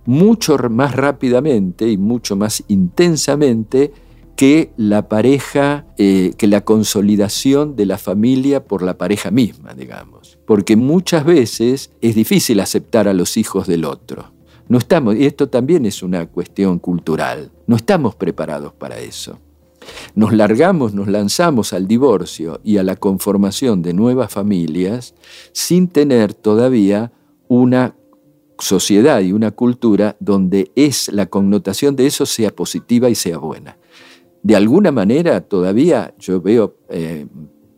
mucho 0.04 0.56
más 0.68 0.96
rápidamente 0.96 1.88
y 1.88 1.96
mucho 1.96 2.34
más 2.34 2.64
intensamente 2.66 3.92
que 4.34 4.72
la 4.76 5.08
pareja, 5.08 5.86
eh, 5.96 6.32
que 6.36 6.48
la 6.48 6.62
consolidación 6.62 7.76
de 7.76 7.86
la 7.86 7.98
familia 7.98 8.64
por 8.64 8.82
la 8.82 8.98
pareja 8.98 9.30
misma, 9.30 9.74
digamos. 9.74 10.38
Porque 10.44 10.74
muchas 10.74 11.24
veces 11.24 11.92
es 12.00 12.14
difícil 12.16 12.58
aceptar 12.58 13.06
a 13.06 13.14
los 13.14 13.36
hijos 13.36 13.68
del 13.68 13.84
otro. 13.84 14.32
No 14.68 14.78
estamos, 14.78 15.14
y 15.14 15.26
esto 15.26 15.48
también 15.48 15.86
es 15.86 16.02
una 16.02 16.26
cuestión 16.26 16.80
cultural, 16.80 17.52
no 17.66 17.76
estamos 17.76 18.16
preparados 18.16 18.72
para 18.72 18.98
eso. 18.98 19.38
Nos 20.14 20.32
largamos, 20.32 20.94
nos 20.94 21.08
lanzamos 21.08 21.72
al 21.72 21.88
divorcio 21.88 22.60
y 22.62 22.76
a 22.76 22.82
la 22.82 22.96
conformación 22.96 23.82
de 23.82 23.94
nuevas 23.94 24.32
familias 24.32 25.14
sin 25.52 25.88
tener 25.88 26.34
todavía 26.34 27.12
una 27.48 27.96
sociedad 28.58 29.20
y 29.20 29.32
una 29.32 29.50
cultura 29.50 30.16
donde 30.20 30.70
es 30.76 31.12
la 31.12 31.26
connotación 31.26 31.96
de 31.96 32.06
eso 32.06 32.26
sea 32.26 32.54
positiva 32.54 33.10
y 33.10 33.14
sea 33.14 33.38
buena. 33.38 33.78
De 34.42 34.56
alguna 34.56 34.92
manera 34.92 35.40
todavía 35.40 36.14
yo 36.18 36.40
veo 36.40 36.76
eh, 36.88 37.26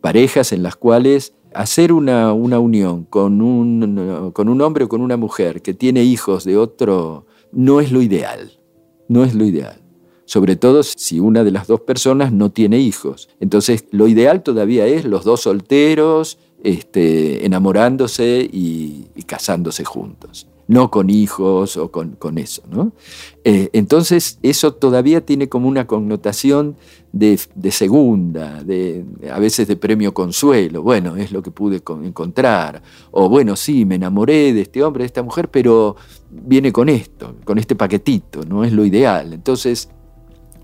parejas 0.01 0.51
en 0.51 0.63
las 0.63 0.75
cuales 0.75 1.33
hacer 1.53 1.93
una, 1.93 2.33
una 2.33 2.59
unión 2.59 3.05
con 3.05 3.41
un, 3.41 4.31
con 4.33 4.49
un 4.49 4.61
hombre 4.61 4.85
o 4.85 4.89
con 4.89 5.01
una 5.01 5.17
mujer 5.17 5.61
que 5.61 5.73
tiene 5.73 6.03
hijos 6.03 6.43
de 6.43 6.57
otro 6.57 7.25
no 7.51 7.79
es 7.79 7.91
lo 7.91 8.01
ideal, 8.01 8.59
no 9.07 9.23
es 9.23 9.33
lo 9.33 9.45
ideal 9.45 9.84
sobre 10.25 10.55
todo 10.55 10.83
si 10.83 11.19
una 11.19 11.43
de 11.43 11.51
las 11.51 11.67
dos 11.67 11.81
personas 11.81 12.31
no 12.31 12.51
tiene 12.51 12.79
hijos. 12.79 13.29
Entonces, 13.39 13.85
lo 13.91 14.07
ideal 14.07 14.43
todavía 14.43 14.87
es 14.87 15.05
los 15.05 15.23
dos 15.23 15.41
solteros, 15.41 16.37
este, 16.63 17.45
enamorándose 17.45 18.49
y, 18.51 19.05
casándose 19.27 19.85
juntos, 19.85 20.47
no 20.67 20.89
con 20.89 21.11
hijos 21.11 21.77
o 21.77 21.91
con, 21.91 22.37
eso. 22.39 22.63
Eh, 23.43 23.69
entonces, 23.73 24.39
eso 24.41 24.73
todavía 24.73 25.23
tiene 25.23 25.47
como 25.47 25.67
una 25.67 25.85
connotación 25.85 26.75
de, 27.15 27.37
segunda, 27.71 28.63
de, 28.63 29.05
a 29.31 29.39
veces 29.39 29.67
de 29.67 29.77
premio 29.77 30.13
consuelo. 30.13 30.81
Bueno, 30.81 31.15
es 31.15 31.31
lo 31.31 31.41
que 31.41 31.51
pude 31.51 31.81
encontrar. 32.03 32.81
O 33.11 33.29
bueno, 33.29 33.55
sí, 33.55 33.85
me 33.85 33.95
enamoré 33.95 34.53
de 34.53 34.61
este 34.61 34.83
hombre, 34.83 35.03
de 35.03 35.07
esta 35.07 35.23
mujer, 35.23 35.49
pero 35.49 35.95
viene 36.29 36.73
con 36.73 36.89
esto, 36.89 37.35
con 37.45 37.57
este 37.57 37.75
paquetito, 37.75 38.43
no 38.43 38.63
es 38.63 38.73
lo 38.73 38.85
ideal. 38.85 39.33
Entonces, 39.33 39.89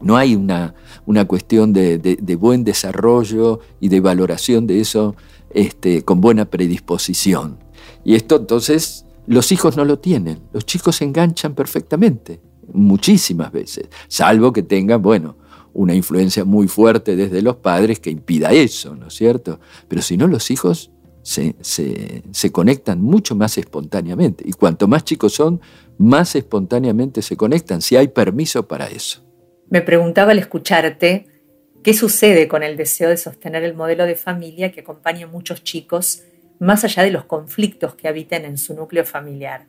no 0.01 0.17
hay 0.17 0.35
una, 0.35 0.75
una 1.05 1.25
cuestión 1.25 1.73
de, 1.73 2.37
buen 2.39 2.63
desarrollo 2.63 3.59
y 3.79 3.89
de 3.89 3.99
valoración 3.99 4.67
de 4.67 4.79
eso 4.79 5.15
este, 5.51 6.03
con 6.03 6.21
buena 6.21 6.45
predisposición. 6.45 7.57
Y 8.03 8.15
esto 8.15 8.37
entonces 8.37 9.05
los 9.27 9.51
hijos 9.51 9.77
no 9.77 9.85
lo 9.85 9.99
tienen, 9.99 10.39
los 10.53 10.65
chicos 10.65 10.97
se 10.97 11.05
enganchan 11.05 11.53
perfectamente, 11.53 12.41
muchísimas 12.73 13.51
veces, 13.51 13.89
salvo 14.07 14.51
que 14.51 14.63
tengan, 14.63 15.01
bueno, 15.01 15.35
una 15.73 15.95
influencia 15.95 16.43
muy 16.43 16.67
fuerte 16.67 17.15
desde 17.15 17.41
los 17.41 17.55
padres 17.57 17.99
que 17.99 18.09
impida 18.09 18.51
eso, 18.51 18.95
¿no 18.95 19.07
es 19.07 19.13
cierto? 19.13 19.59
Pero 19.87 20.01
si 20.01 20.17
no, 20.17 20.27
los 20.27 20.51
hijos 20.51 20.91
se, 21.21 21.55
se, 21.61 22.51
conectan 22.51 23.01
mucho 23.01 23.35
más 23.35 23.57
espontáneamente. 23.57 24.43
Y 24.47 24.53
cuanto 24.53 24.87
más 24.87 25.05
chicos 25.05 25.33
son, 25.33 25.61
más 25.97 26.35
espontáneamente 26.35 27.21
se 27.21 27.37
conectan, 27.37 27.81
si 27.81 27.95
hay 27.95 28.07
permiso 28.07 28.67
para 28.67 28.87
eso. 28.87 29.21
Me 29.71 29.81
preguntaba 29.81 30.33
al 30.33 30.39
escucharte 30.39 31.27
qué 31.81 31.93
sucede 31.93 32.49
con 32.49 32.61
el 32.61 32.75
deseo 32.75 33.07
de 33.07 33.15
sostener 33.15 33.63
el 33.63 33.73
modelo 33.73 34.05
de 34.05 34.15
familia 34.15 34.69
que 34.69 34.81
acompaña 34.81 35.27
a 35.27 35.29
muchos 35.29 35.63
chicos 35.63 36.23
más 36.59 36.83
allá 36.83 37.03
de 37.03 37.11
los 37.11 37.23
conflictos 37.23 37.95
que 37.95 38.09
habiten 38.09 38.43
en 38.43 38.57
su 38.57 38.73
núcleo 38.73 39.05
familiar. 39.05 39.67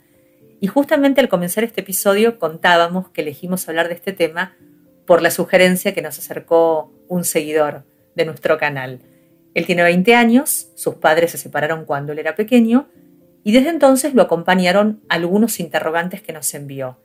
Y 0.61 0.66
justamente 0.66 1.21
al 1.21 1.28
comenzar 1.28 1.62
este 1.62 1.82
episodio 1.82 2.40
contábamos 2.40 3.11
que 3.11 3.21
elegimos 3.21 3.68
hablar 3.68 3.87
de 3.87 3.94
este 3.94 4.12
tema 4.12 4.56
por 5.06 5.23
la 5.23 5.30
sugerencia 5.30 5.94
que 5.94 6.02
nos 6.02 6.18
acercó 6.18 6.92
un 7.06 7.23
seguidor 7.23 7.85
de 8.16 8.25
nuestro 8.25 8.59
canal. 8.59 9.02
Él 9.54 9.66
tiene 9.66 9.85
20 9.85 10.16
años, 10.16 10.73
sus 10.75 10.97
padres 10.97 11.30
se 11.30 11.38
separaron 11.38 11.85
cuando 11.85 12.11
él 12.11 12.18
era 12.18 12.35
pequeño 12.35 12.88
y 13.44 13.52
desde 13.52 13.68
entonces 13.68 14.14
lo 14.14 14.23
acompañaron 14.23 15.00
algunos 15.09 15.61
interrogantes 15.61 16.23
que 16.23 16.32
nos 16.32 16.52
envió 16.54 16.99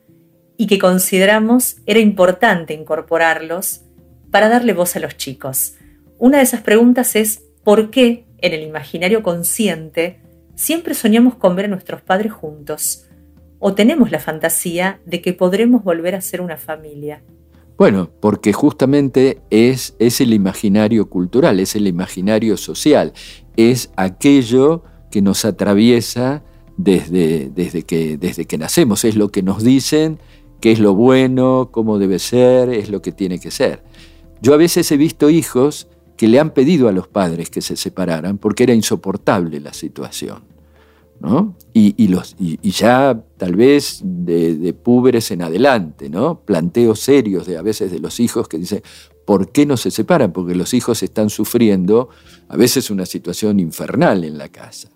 y 0.57 0.67
que 0.67 0.79
consideramos 0.79 1.77
era 1.85 1.99
importante 1.99 2.73
incorporarlos 2.73 3.81
para 4.31 4.49
darle 4.49 4.73
voz 4.73 4.95
a 4.95 4.99
los 4.99 5.15
chicos. 5.15 5.75
Una 6.17 6.37
de 6.37 6.43
esas 6.43 6.61
preguntas 6.61 7.15
es 7.15 7.43
¿por 7.63 7.91
qué 7.91 8.25
en 8.39 8.53
el 8.53 8.63
imaginario 8.63 9.23
consciente 9.23 10.19
siempre 10.55 10.93
soñamos 10.93 11.35
con 11.35 11.55
ver 11.55 11.65
a 11.65 11.69
nuestros 11.69 12.01
padres 12.01 12.33
juntos? 12.33 13.05
¿O 13.59 13.73
tenemos 13.73 14.11
la 14.11 14.19
fantasía 14.19 14.99
de 15.05 15.21
que 15.21 15.33
podremos 15.33 15.83
volver 15.83 16.15
a 16.15 16.21
ser 16.21 16.41
una 16.41 16.57
familia? 16.57 17.23
Bueno, 17.77 18.09
porque 18.19 18.53
justamente 18.53 19.39
es, 19.51 19.95
es 19.99 20.19
el 20.21 20.33
imaginario 20.33 21.09
cultural, 21.09 21.59
es 21.59 21.75
el 21.75 21.87
imaginario 21.87 22.57
social, 22.57 23.13
es 23.55 23.91
aquello 23.95 24.83
que 25.11 25.21
nos 25.21 25.45
atraviesa 25.45 26.43
desde, 26.77 27.49
desde, 27.49 27.83
que, 27.83 28.17
desde 28.17 28.45
que 28.45 28.57
nacemos, 28.57 29.05
es 29.05 29.15
lo 29.15 29.29
que 29.29 29.43
nos 29.43 29.63
dicen 29.63 30.19
qué 30.59 30.71
es 30.71 30.79
lo 30.79 30.93
bueno, 30.93 31.69
cómo 31.71 31.99
debe 31.99 32.19
ser, 32.19 32.69
es 32.69 32.89
lo 32.89 33.01
que 33.01 33.11
tiene 33.11 33.39
que 33.39 33.51
ser. 33.51 33.83
Yo 34.41 34.53
a 34.53 34.57
veces 34.57 34.91
he 34.91 34.97
visto 34.97 35.29
hijos 35.29 35.87
que 36.15 36.27
le 36.27 36.39
han 36.39 36.51
pedido 36.51 36.87
a 36.87 36.91
los 36.91 37.07
padres 37.07 37.49
que 37.49 37.61
se 37.61 37.75
separaran 37.75 38.37
porque 38.37 38.63
era 38.63 38.73
insoportable 38.73 39.59
la 39.59 39.73
situación. 39.73 40.43
¿no? 41.19 41.55
Y, 41.73 41.95
ya 42.63 43.23
tal 43.37 43.55
vez 43.55 44.01
de, 44.03 44.55
de, 44.55 44.73
púberes 44.73 45.31
en 45.31 45.41
adelante, 45.41 46.09
¿no? 46.09 46.41
planteos 46.41 46.99
serios 46.99 47.47
de 47.47 47.57
a 47.57 47.61
veces 47.61 47.91
de 47.91 47.99
los 47.99 48.19
hijos 48.19 48.47
que 48.47 48.57
dicen, 48.57 48.83
¿por 49.25 49.51
qué 49.51 49.65
no 49.65 49.77
se 49.77 49.91
separan? 49.91 50.31
Porque 50.31 50.55
los 50.55 50.73
hijos 50.73 51.01
están 51.03 51.29
sufriendo 51.29 52.09
a 52.47 52.57
veces 52.57 52.89
una 52.89 53.05
situación 53.05 53.59
infernal 53.59 54.23
en 54.23 54.37
la 54.37 54.49
casa. 54.49 54.89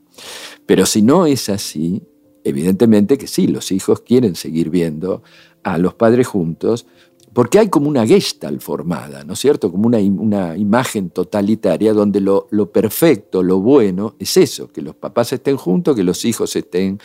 Pero 0.66 0.86
si 0.86 1.02
no 1.02 1.26
es 1.26 1.50
así, 1.50 2.04
evidentemente 2.44 3.18
que 3.18 3.28
sí, 3.28 3.48
los 3.48 3.72
hijos 3.72 4.02
quieren 4.02 4.36
seguir 4.36 4.70
viendo 4.70 5.24
a 5.64 5.78
los 5.78 5.94
padres 5.94 6.28
juntos, 6.28 6.86
porque 7.34 7.60
hay 7.60 7.70
como 7.70 7.88
una 7.88 8.06
gestalt 8.06 8.62
formada, 8.62 9.24
¿no 9.24 9.34
es 9.34 9.40
cierto? 9.40 9.72
Como 9.72 9.88
una, 9.88 10.58
imagen 10.58 11.10
totalitaria 11.10 11.94
donde 11.94 12.20
lo, 12.20 12.48
perfecto, 12.72 13.42
lo 13.42 13.60
bueno, 13.60 14.16
es 14.20 14.36
eso, 14.38 14.72
que 14.72 14.82
los 14.82 14.96
papás 14.96 15.32
estén 15.34 15.56
juntos, 15.56 15.96
que 15.96 16.04
los 16.04 16.26
hijos 16.26 16.56
estén 16.56 17.00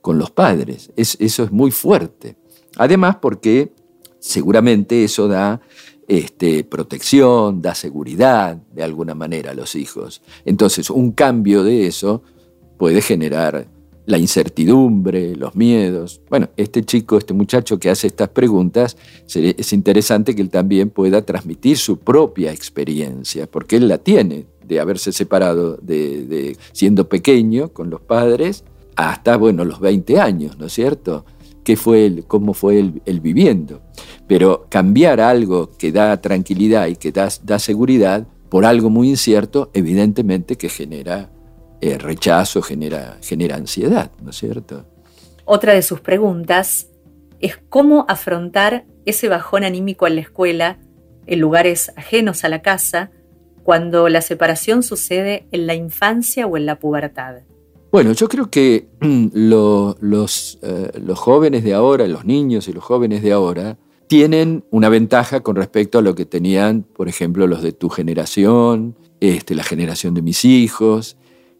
con 0.00 0.18
los 0.18 0.30
padres. 0.30 0.90
Es, 0.96 1.16
eso 1.20 1.44
es 1.44 1.52
muy 1.52 1.70
fuerte. 1.70 2.36
Además, 2.76 3.16
porque 3.20 3.72
seguramente 4.18 5.04
eso 5.04 5.28
da 5.28 5.60
este, 6.08 6.64
protección, 6.64 7.60
da 7.60 7.74
seguridad 7.74 8.56
de 8.72 8.82
alguna 8.82 9.14
manera 9.14 9.50
a 9.50 9.54
los 9.54 9.74
hijos. 9.74 10.22
Entonces, 10.44 10.88
un 10.88 11.12
cambio 11.12 11.64
de 11.64 11.86
eso 11.86 12.22
puede 12.78 13.02
generar 13.02 13.68
la 14.06 14.18
incertidumbre, 14.18 15.36
los 15.36 15.54
miedos. 15.54 16.20
Bueno, 16.30 16.48
este 16.56 16.84
chico, 16.84 17.18
este 17.18 17.34
muchacho 17.34 17.78
que 17.78 17.90
hace 17.90 18.06
estas 18.06 18.28
preguntas, 18.28 18.96
es 19.34 19.72
interesante 19.72 20.34
que 20.34 20.42
él 20.42 20.50
también 20.50 20.90
pueda 20.90 21.22
transmitir 21.22 21.76
su 21.76 21.98
propia 21.98 22.52
experiencia, 22.52 23.46
porque 23.46 23.76
él 23.76 23.88
la 23.88 23.98
tiene 23.98 24.46
de 24.66 24.80
haberse 24.80 25.12
separado 25.12 25.76
de, 25.76 26.56
siendo 26.72 27.08
pequeño 27.08 27.72
con 27.72 27.90
los 27.90 28.00
padres 28.00 28.64
hasta, 28.94 29.36
bueno, 29.36 29.64
los 29.64 29.80
20 29.80 30.20
años, 30.20 30.58
¿no 30.58 30.66
es 30.66 30.72
cierto? 30.72 31.26
¿Qué 31.64 31.76
fue 31.76 32.06
él, 32.06 32.24
cómo 32.26 32.54
fue 32.54 32.78
él, 32.78 33.20
viviendo? 33.20 33.82
Pero 34.28 34.66
cambiar 34.70 35.20
algo 35.20 35.70
que 35.76 35.90
da 35.90 36.20
tranquilidad 36.20 36.86
y 36.86 36.96
que 36.96 37.10
da, 37.10 37.28
da 37.42 37.58
seguridad 37.58 38.26
por 38.48 38.64
algo 38.64 38.88
muy 38.88 39.10
incierto, 39.10 39.70
evidentemente 39.74 40.56
que 40.56 40.68
genera 40.68 41.30
eh, 41.80 41.98
rechazo, 41.98 42.62
genera, 42.62 43.18
genera 43.22 43.56
ansiedad, 43.56 44.10
¿no 44.22 44.30
es 44.30 44.36
cierto? 44.36 44.84
Otra 45.44 45.74
de 45.74 45.82
sus 45.82 46.00
preguntas 46.00 46.88
es 47.40 47.58
cómo 47.68 48.04
afrontar 48.08 48.84
ese 49.04 49.28
bajón 49.28 49.64
anímico 49.64 50.06
en 50.06 50.16
la 50.16 50.22
escuela, 50.22 50.78
en 51.26 51.40
lugares 51.40 51.92
ajenos 51.96 52.44
a 52.44 52.48
la 52.48 52.62
casa, 52.62 53.10
cuando 53.62 54.08
la 54.08 54.20
separación 54.20 54.82
sucede 54.82 55.46
en 55.52 55.66
la 55.66 55.74
infancia 55.74 56.46
o 56.46 56.56
en 56.56 56.66
la 56.66 56.78
pubertad. 56.78 57.42
Bueno, 57.92 58.12
yo 58.12 58.28
creo 58.28 58.50
que 58.50 58.88
los, 59.00 60.58
eh, 60.62 60.90
los 61.00 61.18
jóvenes 61.18 61.64
de 61.64 61.74
ahora, 61.74 62.06
los 62.06 62.24
niños 62.24 62.68
y 62.68 62.72
los 62.72 62.84
jóvenes 62.84 63.22
de 63.22 63.32
ahora, 63.32 63.78
tienen 64.06 64.64
una 64.70 64.88
ventaja 64.88 65.40
con 65.40 65.56
respecto 65.56 65.98
a 65.98 66.02
lo 66.02 66.14
que 66.14 66.26
tenían, 66.26 66.82
por 66.82 67.08
ejemplo, 67.08 67.46
los 67.46 67.62
de 67.62 67.72
tu 67.72 67.88
generación, 67.88 68.96
este, 69.20 69.54
la 69.54 69.64
generación 69.64 70.14
de 70.14 70.22
mis 70.22 70.44
hijos, 70.44 71.16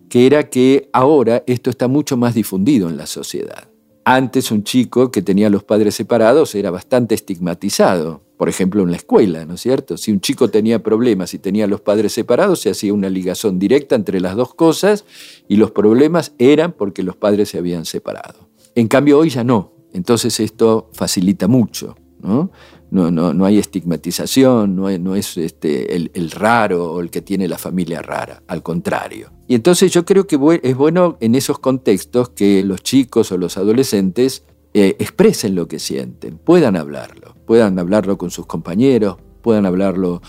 que 0.08 0.26
era 0.26 0.48
que 0.48 0.88
ahora 0.92 1.42
esto 1.46 1.70
está 1.70 1.88
mucho 1.88 2.16
más 2.16 2.34
difundido 2.34 2.88
en 2.88 2.96
la 2.96 3.06
sociedad. 3.06 3.68
Antes 4.04 4.52
un 4.52 4.62
chico 4.62 5.10
que 5.10 5.22
tenía 5.22 5.50
los 5.50 5.64
padres 5.64 5.96
separados 5.96 6.54
era 6.54 6.70
bastante 6.70 7.14
estigmatizado, 7.14 8.22
por 8.36 8.48
ejemplo 8.48 8.82
en 8.82 8.90
la 8.90 8.98
escuela, 8.98 9.44
¿no 9.44 9.54
es 9.54 9.60
cierto? 9.60 9.96
Si 9.96 10.12
un 10.12 10.20
chico 10.20 10.48
tenía 10.48 10.82
problemas 10.82 11.34
y 11.34 11.38
tenía 11.38 11.66
los 11.66 11.80
padres 11.80 12.12
separados, 12.12 12.60
se 12.60 12.70
hacía 12.70 12.94
una 12.94 13.08
ligazón 13.08 13.58
directa 13.58 13.96
entre 13.96 14.20
las 14.20 14.36
dos 14.36 14.54
cosas 14.54 15.04
y 15.48 15.56
los 15.56 15.72
problemas 15.72 16.32
eran 16.38 16.72
porque 16.72 17.02
los 17.02 17.16
padres 17.16 17.48
se 17.48 17.58
habían 17.58 17.84
separado. 17.84 18.48
En 18.76 18.86
cambio 18.86 19.18
hoy 19.18 19.30
ya 19.30 19.42
no, 19.42 19.72
entonces 19.92 20.38
esto 20.38 20.88
facilita 20.92 21.48
mucho, 21.48 21.96
¿no? 22.20 22.52
no, 22.90 23.10
no, 23.10 23.44
hay 23.44 23.58
estigmatización, 23.58 24.76
no, 24.76 25.16
es 25.16 25.36
este, 25.36 25.96
el, 25.96 26.30
raro 26.30 26.92
o 26.92 27.00
el 27.00 27.10
que 27.10 27.22
tiene 27.22 27.48
la 27.48 27.58
familia 27.58 28.02
rara, 28.02 28.42
al 28.46 28.62
contrario. 28.62 29.30
Y 29.48 29.54
entonces 29.54 29.92
yo 29.92 30.04
creo 30.04 30.26
que 30.26 30.38
es 30.62 30.76
bueno 30.76 31.16
en 31.20 31.34
esos 31.34 31.58
contextos 31.58 32.30
que 32.30 32.64
los 32.64 32.82
chicos 32.82 33.30
o 33.30 33.38
los 33.38 33.56
adolescentes 33.56 34.44
eh, 34.74 34.96
expresen 34.98 35.54
lo 35.54 35.68
que 35.68 35.78
sienten, 35.78 36.36
puedan 36.36 36.76
hablarlo, 36.76 37.34
puedan 37.46 37.78
hablarlo 37.78 38.18
con 38.18 38.30
sus 38.30 38.46
compañeros, 38.46 39.16
puedan 39.40 39.64
hablarlo 39.64 40.20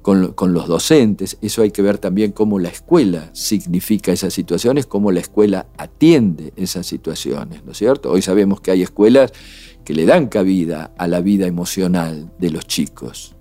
con, 0.00 0.32
con, 0.32 0.54
los 0.54 0.66
docentes. 0.66 1.38
Eso 1.40 1.62
hay 1.62 1.70
que 1.70 1.82
ver 1.82 1.98
también 1.98 2.32
cómo 2.32 2.58
la 2.58 2.68
escuela 2.68 3.30
significa 3.32 4.10
esas 4.10 4.32
situaciones, 4.34 4.86
cómo 4.86 5.12
la 5.12 5.20
escuela 5.20 5.68
atiende 5.76 6.52
esas 6.56 6.86
situaciones, 6.86 7.64
¿no 7.64 7.72
es 7.72 7.78
cierto? 7.78 8.10
Hoy 8.10 8.22
sabemos 8.22 8.60
que 8.60 8.72
hay 8.72 8.82
escuelas 8.82 9.32
que 9.84 9.94
le 9.94 10.06
dan 10.06 10.28
cabida 10.28 10.92
a 10.98 11.06
la 11.06 11.20
vida 11.20 11.46
emocional 11.46 12.32
de 12.38 12.50
los 12.50 12.66
chicos. 12.66 13.36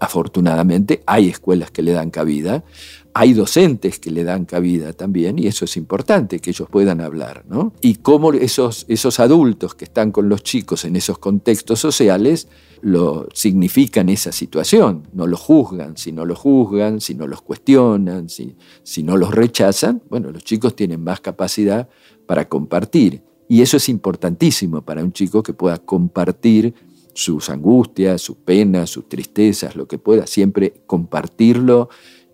Afortunadamente 0.00 1.02
hay 1.06 1.28
escuelas 1.28 1.70
que 1.70 1.82
le 1.82 1.92
dan 1.92 2.10
cabida, 2.10 2.64
hay 3.12 3.32
docentes 3.32 3.98
que 3.98 4.10
le 4.10 4.24
dan 4.24 4.44
cabida 4.44 4.92
también, 4.92 5.38
y 5.38 5.46
eso 5.46 5.64
es 5.64 5.76
importante, 5.76 6.38
que 6.38 6.50
ellos 6.50 6.68
puedan 6.70 7.00
hablar, 7.00 7.44
¿no? 7.48 7.72
Y 7.80 7.96
cómo 7.96 8.32
esos, 8.32 8.84
esos 8.88 9.18
adultos 9.20 9.74
que 9.74 9.84
están 9.84 10.12
con 10.12 10.28
los 10.28 10.42
chicos 10.42 10.84
en 10.84 10.96
esos 10.96 11.18
contextos 11.18 11.80
sociales 11.80 12.48
lo 12.82 13.28
significan 13.34 14.08
esa 14.08 14.32
situación, 14.32 15.08
no 15.12 15.26
lo 15.26 15.36
juzgan, 15.36 15.96
si 15.96 16.12
no 16.12 16.24
lo 16.24 16.34
juzgan, 16.34 17.00
si 17.00 17.14
no 17.14 17.26
los 17.26 17.42
cuestionan, 17.42 18.28
si, 18.28 18.56
si 18.82 19.02
no 19.02 19.16
los 19.16 19.32
rechazan, 19.32 20.02
bueno, 20.08 20.30
los 20.30 20.44
chicos 20.44 20.76
tienen 20.76 21.02
más 21.02 21.20
capacidad 21.20 21.88
para 22.26 22.48
compartir. 22.48 23.22
Y 23.48 23.62
eso 23.62 23.76
es 23.76 23.88
importantísimo 23.88 24.82
para 24.82 25.02
un 25.02 25.12
chico 25.12 25.42
que 25.42 25.52
pueda 25.52 25.78
compartir 25.78 26.72
sus 27.12 27.50
angustias, 27.50 28.22
sus 28.22 28.36
penas, 28.36 28.90
sus 28.90 29.08
tristezas, 29.08 29.76
lo 29.76 29.86
que 29.86 29.98
pueda, 29.98 30.26
siempre 30.26 30.82
compartirlo, 30.86 31.88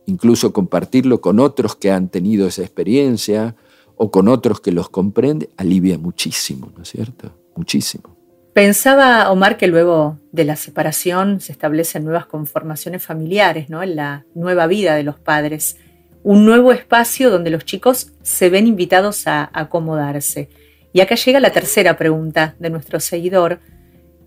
incluso 0.06 0.52
compartirlo 0.52 1.20
con 1.20 1.40
otros 1.40 1.76
que 1.76 1.90
han 1.90 2.08
tenido 2.08 2.46
esa 2.46 2.62
experiencia 2.62 3.56
o 3.96 4.10
con 4.10 4.28
otros 4.28 4.60
que 4.60 4.72
los 4.72 4.88
comprende, 4.88 5.50
alivia 5.56 5.98
muchísimo, 5.98 6.72
¿no 6.76 6.82
es 6.82 6.90
cierto? 6.90 7.32
Muchísimo. 7.56 8.16
Pensaba 8.52 9.30
Omar 9.30 9.58
que 9.58 9.66
luego 9.66 10.18
de 10.32 10.44
la 10.44 10.56
separación 10.56 11.40
se 11.40 11.52
establecen 11.52 12.04
nuevas 12.04 12.26
conformaciones 12.26 13.04
familiares, 13.04 13.68
¿no? 13.68 13.82
En 13.82 13.96
la 13.96 14.24
nueva 14.34 14.66
vida 14.66 14.94
de 14.94 15.02
los 15.02 15.18
padres, 15.18 15.76
un 16.22 16.46
nuevo 16.46 16.72
espacio 16.72 17.30
donde 17.30 17.50
los 17.50 17.64
chicos 17.64 18.12
se 18.22 18.48
ven 18.48 18.66
invitados 18.66 19.26
a 19.26 19.50
acomodarse. 19.52 20.48
Y 20.92 21.00
acá 21.00 21.16
llega 21.16 21.38
la 21.38 21.50
tercera 21.52 21.98
pregunta 21.98 22.56
de 22.58 22.70
nuestro 22.70 22.98
seguidor. 22.98 23.60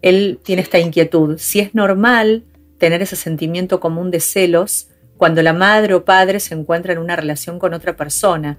Él 0.04 0.40
tiene 0.44 0.62
esta 0.62 0.78
inquietud, 0.78 1.38
si 1.40 1.60
es 1.60 1.74
normal 1.74 2.46
tener 2.78 3.02
ese 3.02 3.16
sentimiento 3.16 3.80
común 3.80 4.12
de 4.12 4.20
celos 4.20 4.89
cuando 5.20 5.44
la 5.44 5.52
madre 5.52 5.96
o 5.96 6.06
padre 6.06 6.40
se 6.40 6.56
encuentra 6.56 6.94
en 6.94 6.98
una 6.98 7.18
relación 7.18 7.60
con 7.60 7.74
otra 7.74 7.98
persona. 7.98 8.58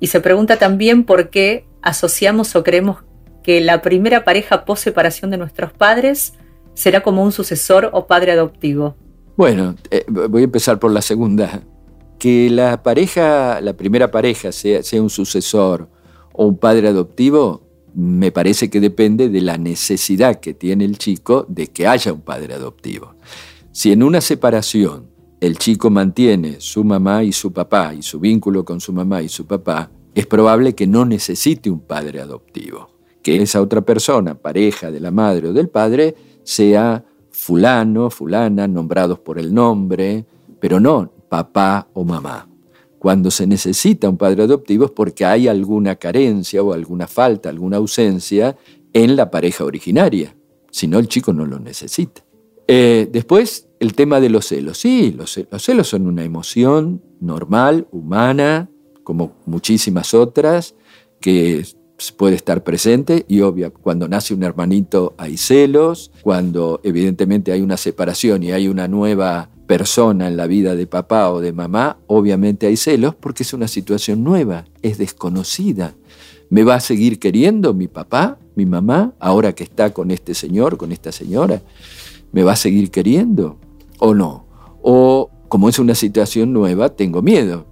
Y 0.00 0.06
se 0.06 0.20
pregunta 0.20 0.56
también 0.56 1.04
por 1.04 1.28
qué 1.28 1.66
asociamos 1.82 2.56
o 2.56 2.64
creemos 2.64 3.04
que 3.42 3.60
la 3.60 3.82
primera 3.82 4.24
pareja 4.24 4.64
post 4.64 4.82
separación 4.82 5.30
de 5.30 5.36
nuestros 5.36 5.74
padres 5.74 6.32
será 6.72 7.02
como 7.02 7.22
un 7.22 7.32
sucesor 7.32 7.90
o 7.92 8.06
padre 8.06 8.32
adoptivo. 8.32 8.96
Bueno, 9.36 9.74
eh, 9.90 10.06
voy 10.08 10.40
a 10.40 10.44
empezar 10.44 10.78
por 10.78 10.90
la 10.90 11.02
segunda. 11.02 11.64
Que 12.18 12.48
la 12.48 12.82
pareja, 12.82 13.60
la 13.60 13.74
primera 13.74 14.10
pareja 14.10 14.52
sea, 14.52 14.82
sea 14.82 15.02
un 15.02 15.10
sucesor 15.10 15.90
o 16.32 16.46
un 16.46 16.56
padre 16.56 16.88
adoptivo, 16.88 17.68
me 17.94 18.32
parece 18.32 18.70
que 18.70 18.80
depende 18.80 19.28
de 19.28 19.42
la 19.42 19.58
necesidad 19.58 20.40
que 20.40 20.54
tiene 20.54 20.86
el 20.86 20.96
chico 20.96 21.44
de 21.46 21.66
que 21.66 21.86
haya 21.86 22.10
un 22.10 22.22
padre 22.22 22.54
adoptivo. 22.54 23.16
Si 23.70 23.92
en 23.92 24.02
una 24.02 24.22
separación 24.22 25.09
el 25.40 25.58
chico 25.58 25.90
mantiene 25.90 26.60
su 26.60 26.84
mamá 26.84 27.24
y 27.24 27.32
su 27.32 27.52
papá 27.52 27.94
y 27.94 28.02
su 28.02 28.20
vínculo 28.20 28.64
con 28.64 28.80
su 28.80 28.92
mamá 28.92 29.22
y 29.22 29.28
su 29.28 29.46
papá, 29.46 29.90
es 30.14 30.26
probable 30.26 30.74
que 30.74 30.86
no 30.86 31.04
necesite 31.04 31.70
un 31.70 31.80
padre 31.80 32.20
adoptivo, 32.20 32.90
que 33.22 33.42
esa 33.42 33.60
otra 33.60 33.80
persona, 33.80 34.34
pareja 34.34 34.90
de 34.90 35.00
la 35.00 35.10
madre 35.10 35.48
o 35.48 35.52
del 35.52 35.68
padre, 35.68 36.14
sea 36.42 37.04
fulano, 37.30 38.10
fulana, 38.10 38.66
nombrados 38.68 39.18
por 39.20 39.38
el 39.38 39.54
nombre, 39.54 40.26
pero 40.58 40.80
no 40.80 41.12
papá 41.28 41.88
o 41.94 42.04
mamá 42.04 42.50
cuando 43.00 43.30
se 43.30 43.46
necesita 43.46 44.10
un 44.10 44.18
padre 44.18 44.42
adoptivo 44.42 44.84
es 44.84 44.90
porque 44.90 45.24
hay 45.24 45.48
alguna 45.48 45.96
carencia 45.96 46.62
o 46.62 46.74
alguna 46.74 47.06
falta, 47.06 47.48
alguna 47.48 47.78
ausencia 47.78 48.58
en 48.92 49.16
la 49.16 49.30
pareja 49.30 49.64
originaria. 49.64 50.36
Si 50.70 50.86
no, 50.86 50.98
el 50.98 51.08
chico 51.08 51.32
no 51.32 51.46
lo 51.46 51.58
necesita. 51.58 52.22
Eh, 52.68 53.08
después, 53.10 53.69
el 53.80 53.94
tema 53.94 54.20
de 54.20 54.28
los 54.28 54.46
celos. 54.46 54.78
Sí, 54.78 55.12
los, 55.16 55.40
celos 55.58 55.88
son 55.88 56.06
una 56.06 56.22
emoción 56.22 57.02
normal, 57.18 57.88
humana, 57.90 58.70
como 59.02 59.32
muchísimas 59.46 60.12
otras, 60.14 60.74
que 61.18 61.66
puede 62.16 62.36
estar 62.36 62.62
presente 62.62 63.24
y 63.26 63.40
obvia. 63.40 63.70
Cuando 63.70 64.06
nace 64.06 64.34
un 64.34 64.42
hermanito 64.42 65.14
hay 65.16 65.38
celos, 65.38 66.12
cuando 66.22 66.80
evidentemente 66.84 67.52
hay 67.52 67.62
una 67.62 67.78
separación 67.78 68.42
y 68.42 68.52
hay 68.52 68.68
una 68.68 68.86
nueva 68.86 69.50
persona 69.66 70.28
en 70.28 70.36
la 70.36 70.46
vida 70.46 70.76
de 70.76 70.86
papá 70.86 71.30
o 71.30 71.40
de 71.40 71.52
mamá, 71.52 71.98
obviamente 72.06 72.66
hay 72.66 72.76
celos 72.76 73.14
porque 73.14 73.44
es 73.44 73.52
una 73.54 73.68
situación 73.68 74.22
nueva, 74.22 74.66
es 74.82 74.98
desconocida. 74.98 75.94
¿Me 76.50 76.64
va 76.64 76.74
a 76.74 76.80
seguir 76.80 77.18
queriendo 77.18 77.72
mi 77.72 77.88
papá, 77.88 78.38
mi 78.56 78.66
mamá, 78.66 79.14
ahora 79.20 79.54
que 79.54 79.64
está 79.64 79.94
con 79.94 80.10
este 80.10 80.34
señor, 80.34 80.76
con 80.76 80.92
esta 80.92 81.12
señora? 81.12 81.62
¿Me 82.32 82.42
va 82.42 82.52
a 82.52 82.56
seguir 82.56 82.90
queriendo 82.90 83.58
o 84.00 84.14
no? 84.14 84.46
O 84.82 85.30
como 85.48 85.68
es 85.68 85.78
una 85.78 85.94
situación 85.94 86.52
nueva, 86.52 86.90
tengo 86.90 87.22
miedo. 87.22 87.66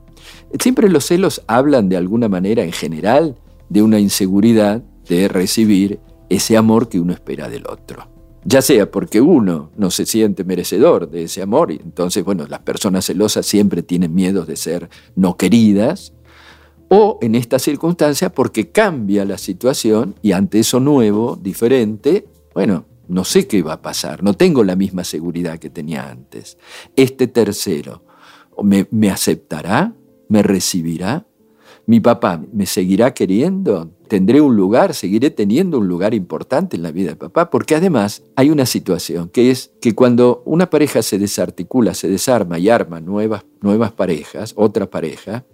Siempre 0.60 0.88
los 0.88 1.06
celos 1.06 1.42
hablan 1.46 1.88
de 1.88 1.96
alguna 1.96 2.28
manera 2.28 2.62
en 2.64 2.72
general 2.72 3.36
de 3.68 3.82
una 3.82 3.98
inseguridad 3.98 4.82
de 5.08 5.28
recibir 5.28 6.00
ese 6.28 6.56
amor 6.56 6.88
que 6.88 7.00
uno 7.00 7.12
espera 7.12 7.48
del 7.48 7.66
otro 7.66 8.18
ya 8.48 8.62
sea 8.62 8.90
porque 8.90 9.20
uno 9.20 9.70
no 9.76 9.90
se 9.90 10.06
siente 10.06 10.42
merecedor 10.42 11.10
de 11.10 11.24
ese 11.24 11.42
amor, 11.42 11.70
y 11.70 11.80
entonces, 11.84 12.24
bueno, 12.24 12.46
las 12.48 12.60
personas 12.60 13.04
celosas 13.04 13.44
siempre 13.44 13.82
tienen 13.82 14.14
miedo 14.14 14.46
de 14.46 14.56
ser 14.56 14.88
no 15.16 15.36
queridas, 15.36 16.14
o 16.88 17.18
en 17.20 17.34
esta 17.34 17.58
circunstancia 17.58 18.30
porque 18.30 18.70
cambia 18.70 19.26
la 19.26 19.36
situación 19.36 20.14
y 20.22 20.32
ante 20.32 20.60
eso 20.60 20.80
nuevo, 20.80 21.38
diferente, 21.40 22.26
bueno, 22.54 22.86
no 23.08 23.24
sé 23.24 23.46
qué 23.46 23.62
va 23.62 23.74
a 23.74 23.82
pasar, 23.82 24.22
no 24.22 24.34
tengo 24.34 24.62
la 24.62 24.76
misma 24.76 25.02
seguridad 25.04 25.58
que 25.58 25.70
tenía 25.70 26.08
antes. 26.08 26.58
Este 26.94 27.26
tercero, 27.26 28.04
¿me, 28.62 29.10
aceptará? 29.10 29.94
¿Me 30.28 30.42
recibirá? 30.42 31.26
¿Mi 31.86 32.00
papá 32.00 32.42
me 32.52 32.66
seguirá 32.66 33.14
queriendo? 33.14 33.90
¿Tendré 34.08 34.42
un 34.42 34.56
lugar? 34.56 34.92
¿Seguiré 34.94 35.30
teniendo 35.30 35.78
un 35.78 35.88
lugar 35.88 36.12
importante 36.12 36.76
en 36.76 36.82
la 36.82 36.90
vida 36.90 37.10
de 37.10 37.16
papá? 37.16 37.48
Porque 37.48 37.74
además 37.74 38.22
hay 38.36 38.50
una 38.50 38.66
situación 38.66 39.30
que 39.30 39.50
es 39.50 39.72
que 39.80 39.94
cuando 39.94 40.42
una 40.44 40.68
pareja 40.68 41.00
se 41.00 41.18
desarticula, 41.18 41.94
se 41.94 42.08
desarma 42.08 42.58
y 42.58 42.68
arma 42.68 43.00
nuevas, 43.00 43.46
nuevas 43.62 43.92
parejas, 43.92 44.52
otra 44.56 44.90
pareja, 44.90 45.46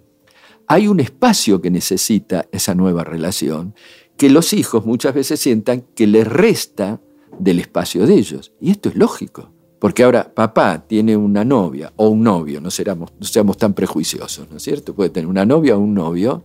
hay 0.67 0.87
un 0.87 0.99
espacio 0.99 1.61
que 1.61 1.71
necesita 1.71 2.47
esa 2.51 2.75
nueva 2.75 3.05
relación 3.05 3.73
que 4.17 4.29
los 4.29 4.53
hijos 4.53 4.85
muchas 4.85 5.13
veces 5.13 5.39
sientan 5.39 5.83
que 5.93 6.07
les 6.07 6.27
resta 6.27 7.01
del 7.39 7.59
espacio 7.59 8.05
de 8.05 8.15
ellos. 8.15 8.51
Y 8.59 8.71
esto 8.71 8.89
es 8.89 8.95
lógico. 8.95 9.51
Porque 9.79 10.03
ahora 10.03 10.33
papá 10.33 10.85
tiene 10.87 11.15
una 11.15 11.43
novia 11.43 11.93
o 11.97 12.09
un 12.09 12.23
novio, 12.23 12.59
no, 12.61 12.69
no 12.69 13.25
seamos 13.27 13.57
tan 13.57 13.73
prejuiciosos, 13.73 14.49
¿no 14.49 14.57
es 14.57 14.63
cierto? 14.63 14.95
Puede 14.95 15.09
tener 15.09 15.27
una 15.27 15.45
novia 15.45 15.75
o 15.75 15.79
un 15.79 15.93
novio. 15.93 16.43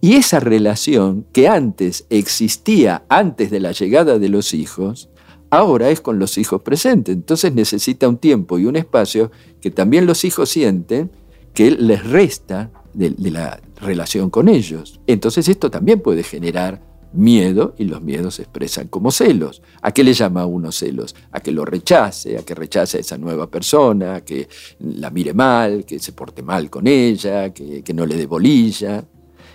Y 0.00 0.14
esa 0.14 0.40
relación 0.40 1.26
que 1.32 1.46
antes 1.46 2.06
existía 2.10 3.04
antes 3.08 3.50
de 3.50 3.60
la 3.60 3.72
llegada 3.72 4.18
de 4.18 4.28
los 4.28 4.54
hijos, 4.54 5.08
ahora 5.50 5.90
es 5.90 6.00
con 6.00 6.18
los 6.18 6.36
hijos 6.36 6.62
presentes. 6.62 7.14
Entonces 7.14 7.54
necesita 7.54 8.08
un 8.08 8.16
tiempo 8.16 8.58
y 8.58 8.66
un 8.66 8.76
espacio 8.76 9.30
que 9.60 9.70
también 9.70 10.06
los 10.06 10.24
hijos 10.24 10.48
sienten 10.48 11.10
que 11.52 11.70
les 11.70 12.04
resta 12.04 12.70
de 12.92 13.30
la 13.30 13.60
relación 13.80 14.30
con 14.30 14.48
ellos. 14.48 15.00
Entonces 15.06 15.48
esto 15.48 15.70
también 15.70 16.00
puede 16.00 16.22
generar 16.22 16.82
miedo 17.14 17.74
y 17.78 17.84
los 17.84 18.02
miedos 18.02 18.36
se 18.36 18.42
expresan 18.42 18.88
como 18.88 19.10
celos. 19.10 19.62
¿A 19.80 19.92
qué 19.92 20.04
le 20.04 20.12
llama 20.12 20.42
a 20.42 20.46
uno 20.46 20.72
celos? 20.72 21.14
A 21.30 21.40
que 21.40 21.52
lo 21.52 21.64
rechace, 21.64 22.36
a 22.36 22.42
que 22.42 22.54
rechace 22.54 22.98
a 22.98 23.00
esa 23.00 23.16
nueva 23.16 23.48
persona, 23.50 24.16
a 24.16 24.24
que 24.24 24.48
la 24.80 25.10
mire 25.10 25.32
mal, 25.32 25.84
que 25.84 25.98
se 25.98 26.12
porte 26.12 26.42
mal 26.42 26.68
con 26.70 26.86
ella, 26.86 27.52
que, 27.52 27.82
que 27.82 27.94
no 27.94 28.04
le 28.04 28.16
dé 28.16 28.26
bolilla. 28.26 29.04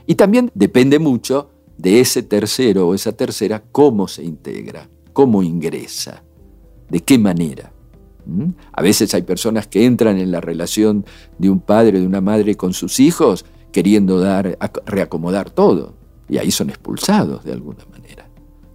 Y 0.08 0.16
también 0.16 0.52
depende 0.56 1.00
mucho 1.00 1.52
de 1.78 2.00
ese 2.00 2.24
tercero 2.24 2.88
o 2.88 2.96
esa 2.96 3.12
tercera 3.12 3.62
cómo 3.72 4.08
se 4.08 4.24
integra, 4.24 4.90
cómo 5.14 5.44
ingresa, 5.44 6.24
de 6.90 7.02
qué 7.02 7.18
manera. 7.18 7.72
¿Mm? 8.26 8.50
A 8.72 8.82
veces 8.82 9.14
hay 9.14 9.22
personas 9.24 9.68
que 9.68 9.86
entran 9.86 10.18
en 10.18 10.32
la 10.32 10.42
relación 10.42 11.06
de 11.38 11.50
un 11.50 11.60
padre 11.60 12.00
de 12.00 12.08
una 12.08 12.22
madre 12.22 12.56
con 12.56 12.74
sus 12.74 13.00
hijos 13.00 13.46
queriendo 13.72 14.20
dar, 14.20 14.58
reacomodar 14.86 15.52
todo 15.52 15.99
y 16.30 16.38
ahí 16.38 16.52
son 16.52 16.70
expulsados 16.70 17.44
de 17.44 17.54
alguna 17.54 17.86
manera. 17.92 18.30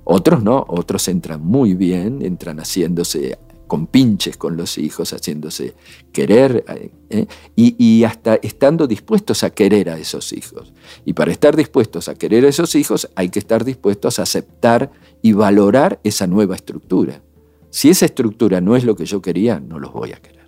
Otros 0.05 0.43
no, 0.43 0.65
otros 0.69 1.09
entran 1.09 1.43
muy 1.43 1.75
bien, 1.75 2.21
entran 2.23 2.59
haciéndose 2.59 3.39
con 3.67 3.87
pinches 3.87 4.37
con 4.37 4.57
los 4.57 4.77
hijos, 4.77 5.13
haciéndose 5.13 5.75
querer 6.13 6.65
¿eh? 7.09 7.27
y, 7.57 7.75
y, 7.83 8.05
hasta 8.05 8.35
estando 8.37 8.87
dispuestos 8.87 9.43
a 9.43 9.51
querer 9.51 9.89
a 9.89 9.99
esos 9.99 10.33
hijos. 10.33 10.75
Y 11.07 11.15
para 11.15 11.33
estar 11.33 11.57
dispuestos 11.57 12.09
a 12.09 12.15
querer 12.15 12.45
a 12.45 12.49
esos 12.49 12.75
hijos 12.75 13.11
hay 13.17 13.31
que 13.31 13.39
estar 13.39 13.65
dispuestos 13.65 14.19
a 14.19 14.23
aceptar 14.23 14.91
y 15.23 15.33
valorar 15.33 15.99
esa 16.05 16.27
nueva 16.27 16.57
estructura. 16.57 17.23
Si 17.71 17.89
esa 17.89 18.05
estructura 18.05 18.61
no 18.61 18.77
es 18.77 18.85
lo 18.85 18.95
que 18.95 19.07
yo 19.07 19.23
quería, 19.23 19.59
no 19.59 19.79
los 19.79 19.93
voy 19.93 20.13
a 20.13 20.17
querer. 20.17 20.45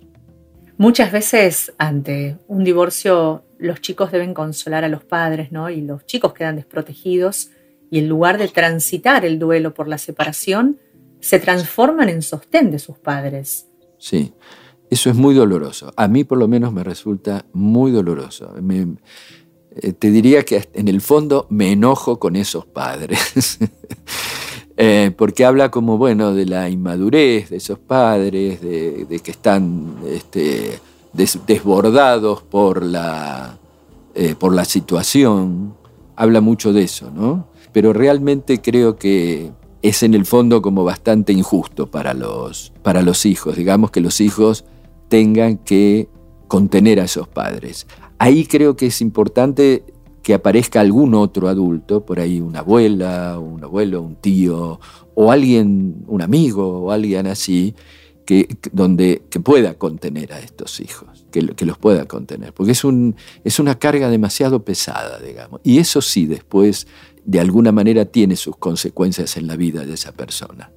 Muchas 0.77 1.11
veces 1.11 1.73
ante 1.79 2.37
un 2.47 2.63
divorcio 2.63 3.43
los 3.59 3.81
chicos 3.81 4.11
deben 4.11 4.33
consolar 4.33 4.83
a 4.83 4.89
los 4.89 5.03
padres, 5.03 5.51
¿no? 5.51 5.69
Y 5.69 5.81
los 5.81 6.05
chicos 6.05 6.33
quedan 6.33 6.55
desprotegidos 6.55 7.49
y 7.89 7.99
en 7.99 8.09
lugar 8.09 8.37
de 8.37 8.47
transitar 8.47 9.25
el 9.25 9.39
duelo 9.39 9.73
por 9.73 9.87
la 9.87 9.97
separación, 9.97 10.77
se 11.19 11.39
transforman 11.39 12.09
en 12.09 12.21
sostén 12.21 12.71
de 12.71 12.79
sus 12.79 12.97
padres. 12.97 13.67
Sí, 13.97 14.33
eso 14.89 15.09
es 15.09 15.15
muy 15.15 15.33
doloroso. 15.33 15.93
A 15.95 16.07
mí 16.07 16.23
por 16.23 16.37
lo 16.37 16.47
menos 16.47 16.73
me 16.73 16.83
resulta 16.83 17.45
muy 17.53 17.91
doloroso. 17.91 18.53
Eh, 19.75 19.93
te 19.93 20.11
diría 20.11 20.43
que 20.43 20.69
en 20.73 20.87
el 20.87 21.01
fondo 21.01 21.47
me 21.49 21.71
enojo 21.71 22.19
con 22.19 22.35
esos 22.35 22.65
padres. 22.65 23.59
Eh, 24.79 25.11
porque 25.17 25.43
habla 25.43 25.71
como, 25.71 25.97
bueno, 25.97 26.35
de 26.35 26.45
la 26.45 26.69
inmadurez 26.69 27.49
de 27.49 27.57
esos 27.57 27.79
padres, 27.79 28.61
de, 28.61 29.19
que 29.23 29.31
están 29.31 29.95
este, 30.05 30.77
desbordados 31.17 32.43
por 32.43 32.83
la, 32.83 33.57
eh, 34.13 34.35
por 34.37 34.53
la 34.53 34.65
situación, 34.65 35.73
habla 36.15 36.41
mucho 36.41 36.71
de 36.73 36.83
eso, 36.83 37.11
¿no? 37.11 37.47
Pero 37.73 37.91
realmente 37.91 38.61
creo 38.61 38.95
que 38.95 39.51
es 39.81 40.03
en 40.03 40.13
el 40.13 40.25
fondo 40.25 40.61
como 40.61 40.83
bastante 40.83 41.33
injusto 41.33 41.91
para 41.91 42.13
los, 42.13 42.71
para 42.83 43.01
los 43.01 43.25
hijos, 43.25 43.55
digamos 43.55 43.91
que 43.91 44.01
los 44.01 44.21
hijos 44.21 44.65
tengan 45.09 45.57
que 45.57 46.09
contener 46.47 46.99
a 46.99 47.05
esos 47.05 47.27
padres. 47.27 47.87
Ahí 48.19 48.45
creo 48.45 48.75
que 48.75 48.87
es 48.87 49.01
importante 49.01 49.83
que 50.23 50.33
aparezca 50.33 50.81
algún 50.81 51.13
otro 51.13 51.47
adulto, 51.47 52.05
por 52.05 52.19
ahí 52.19 52.41
una 52.41 52.59
abuela, 52.59 53.39
un 53.39 53.63
abuelo, 53.63 54.01
un 54.01 54.15
tío, 54.15 54.79
o 55.15 55.31
alguien, 55.31 56.03
un 56.07 56.21
amigo, 56.21 56.79
o 56.79 56.91
alguien 56.91 57.27
así, 57.27 57.75
que, 58.27 58.57
donde, 58.73 59.21
que 59.29 59.39
pueda 59.39 59.75
contener 59.75 60.33
a 60.33 60.41
estos 60.41 60.81
hijos, 60.81 61.25
que, 61.31 61.41
los 61.41 61.77
pueda 61.77 62.05
contener, 62.09 62.51
porque 62.53 62.73
es, 62.73 62.83
un, 62.83 63.15
es 63.45 63.57
una 63.57 63.79
carga 63.79 64.09
demasiado 64.09 64.65
pesada, 64.65 65.17
digamos. 65.19 65.61
Y 65.63 65.77
eso 65.77 66.01
sí, 66.01 66.25
después, 66.25 66.87
de 67.23 67.39
alguna 67.39 67.71
manera, 67.71 68.03
tiene 68.03 68.35
sus 68.35 68.57
consecuencias 68.57 69.37
en 69.37 69.47
la 69.47 69.55
vida 69.55 69.85
de 69.85 69.93
esa 69.93 70.11
persona. 70.11 70.69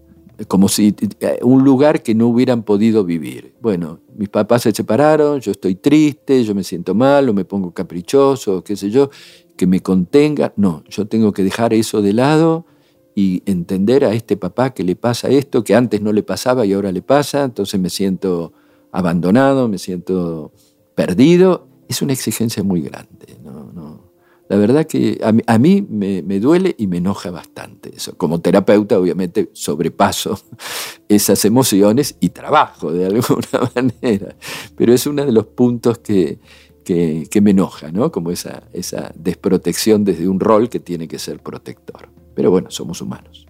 Como 0.47 0.69
si 0.69 0.95
eh, 1.19 1.41
un 1.43 1.65
lugar 1.65 2.05
que 2.05 2.15
no 2.15 2.29
hubieran 2.29 2.63
podido 2.63 3.03
vivir. 3.03 3.53
Bueno, 3.61 3.99
mis 4.17 4.29
papás 4.29 4.63
se 4.63 4.71
separaron, 4.71 5.41
yo 5.41 5.51
estoy 5.51 5.75
triste, 5.75 6.45
yo 6.45 6.55
me 6.55 6.63
siento 6.63 6.95
mal, 6.95 7.29
o 7.29 7.35
me 7.35 7.45
pongo 7.45 7.75
caprichoso, 7.75 8.63
qué 8.63 8.77
sé 8.77 8.91
yo, 8.91 9.11
que 9.57 9.67
me 9.67 9.81
contenga. 9.81 10.53
No, 10.55 10.85
yo 10.89 11.09
tengo 11.09 11.33
que 11.33 11.43
dejar 11.43 11.75
eso 11.75 12.01
de 12.01 12.13
lado 12.13 12.65
y 13.14 13.42
entender 13.46 14.05
a 14.05 14.12
este 14.12 14.37
papá 14.37 14.70
que 14.70 14.85
le 14.85 14.96
pasa 14.96 15.29
esto, 15.29 15.64
que 15.64 15.75
antes 15.75 16.01
no 16.01 16.12
le 16.12 16.23
pasaba 16.23 16.64
y 16.64 16.73
ahora 16.73 16.92
le 16.92 17.03
pasa, 17.03 17.44
entonces 17.44 17.81
me 17.81 17.90
siento 17.90 18.53
abandonado, 18.92 19.68
me 19.68 19.79
siento 19.79 20.53
perdido, 20.94 21.68
es 21.88 22.03
una 22.03 22.12
exigencia 22.12 22.62
muy 22.62 22.83
grande. 22.83 23.38
¿no? 23.42 23.73
No. 23.73 24.11
La 24.51 24.57
verdad 24.57 24.85
que 24.85 25.20
a 25.23 25.59
mí, 25.59 25.87
me, 25.88 26.23
me, 26.23 26.40
duele 26.40 26.75
y 26.77 26.88
me 26.88 26.96
enoja 26.96 27.31
bastante 27.31 27.94
eso. 27.94 28.18
Como 28.18 28.40
terapeuta, 28.40 28.99
obviamente, 28.99 29.49
sobrepaso 29.53 30.40
esas 31.09 31.44
emociones 31.44 32.16
y 32.18 32.31
trabajo 32.31 32.92
de 32.92 33.07
alguna 33.07 33.70
manera, 33.77 34.35
pero 34.77 34.92
es 34.92 35.07
uno 35.07 35.25
de 35.25 35.31
los 35.31 35.46
puntos 35.46 35.99
que, 35.99 36.40
que, 36.85 37.29
que 37.31 37.40
me 37.40 37.53
enoja, 37.53 37.92
¿no? 37.92 38.11
como 38.11 38.33
esa, 38.33 38.64
esa 38.73 39.12
desprotección 39.14 40.03
desde 40.03 40.29
un 40.29 40.40
rol 40.40 40.68
que 40.68 40.81
tiene 40.81 41.07
que 41.07 41.20
ser 41.20 41.38
protector. 41.38 42.09
Pero 42.40 42.50
bueno, 42.50 42.70
somos 42.70 43.03
humanos. 43.03 43.46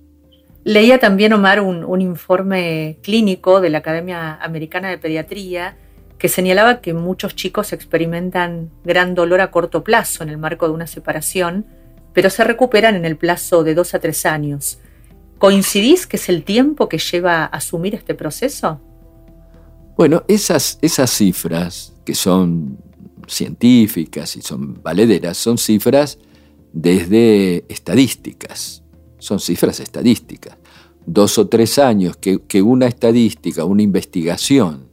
Leía 0.64 0.98
también, 0.98 1.32
Omar, 1.32 1.60
un, 1.60 2.00
informe 2.00 2.98
clínico 3.04 3.60
de 3.60 3.70
la 3.70 3.78
Academia 3.78 4.34
Americana 4.42 4.88
de 4.88 4.98
Pediatría 4.98 5.76
que 6.18 6.28
señalaba 6.28 6.80
que 6.80 6.92
muchos 6.92 7.36
chicos 7.36 7.72
experimentan 7.72 8.72
gran 8.82 9.14
dolor 9.14 9.42
a 9.42 9.52
corto 9.52 9.84
plazo 9.84 10.24
en 10.24 10.28
el 10.28 10.38
marco 10.38 10.66
de 10.66 10.74
una 10.74 10.88
separación, 10.88 11.66
pero 12.12 12.30
se 12.30 12.42
recuperan 12.42 12.96
en 12.96 13.04
el 13.04 13.16
plazo 13.16 13.62
de 13.62 13.76
dos 13.76 13.94
a 13.94 14.00
tres 14.00 14.26
años. 14.26 14.80
¿Coincidís 15.38 16.08
que 16.08 16.16
es 16.16 16.28
el 16.28 16.42
tiempo 16.42 16.88
que 16.88 16.98
lleva 16.98 17.44
a 17.44 17.46
asumir 17.46 17.94
este 17.94 18.16
proceso? 18.16 18.80
Bueno, 19.96 20.24
esas, 20.26 20.80
esas 20.82 21.10
cifras 21.10 21.92
que 22.04 22.16
son 22.16 22.76
científicas 23.28 24.34
y 24.34 24.42
son 24.42 24.82
valederas, 24.82 25.36
son 25.36 25.58
cifras 25.58 26.18
desde 26.72 27.64
estadísticas, 27.68 28.79
son 29.20 29.38
cifras 29.38 29.78
estadísticas. 29.80 30.56
Dos 31.06 31.38
o 31.38 31.48
tres 31.48 31.78
años 31.78 32.16
que, 32.16 32.62
una 32.62 32.86
estadística, 32.86 33.64
una 33.64 33.82
investigación, 33.82 34.88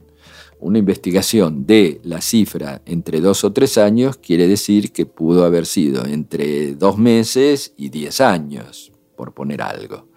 una 0.60 0.78
investigación 0.78 1.66
de 1.66 2.00
la 2.04 2.22
cifra 2.22 2.82
entre 2.86 3.20
dos 3.20 3.44
o 3.44 3.52
tres 3.52 3.78
años 3.78 4.18
quiere 4.18 4.48
decir 4.48 4.92
que 4.92 5.06
pudo 5.06 5.46
haber 5.46 5.66
sido 5.66 6.06
entre 6.06 6.76
dos 6.76 6.98
meses 6.98 7.74
y 7.78 7.90
diez 7.90 8.22
años, 8.22 8.92
por 9.16 9.34
poner 9.34 9.62
algo. 9.62 10.08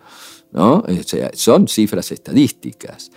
¿no? 0.52 0.84
son 1.34 1.68
cifras 1.68 2.10
estadísticas. 2.12 3.10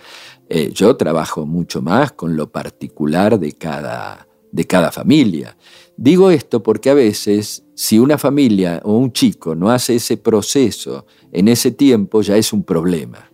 Eh, 0.48 0.70
yo 0.72 0.96
trabajo 0.96 1.46
mucho 1.46 1.82
más 1.82 2.12
con 2.12 2.36
lo 2.36 2.50
particular 2.50 3.38
de 3.38 3.52
cada, 3.52 4.26
de 4.54 4.66
cada 4.66 4.92
familia. 4.92 5.56
Digo 5.96 6.30
esto 6.30 6.62
porque 6.62 6.88
a 6.88 6.94
veces 6.94 7.64
si 7.74 7.98
una 7.98 8.18
familia 8.18 8.80
o 8.84 8.96
un 8.96 9.12
chico 9.12 9.56
no 9.56 9.68
hace 9.68 9.96
ese 9.96 10.16
proceso 10.16 11.06
en 11.32 11.48
ese 11.48 11.72
tiempo 11.72 12.22
ya 12.22 12.36
es 12.36 12.52
un 12.52 12.62
problema. 12.62 13.30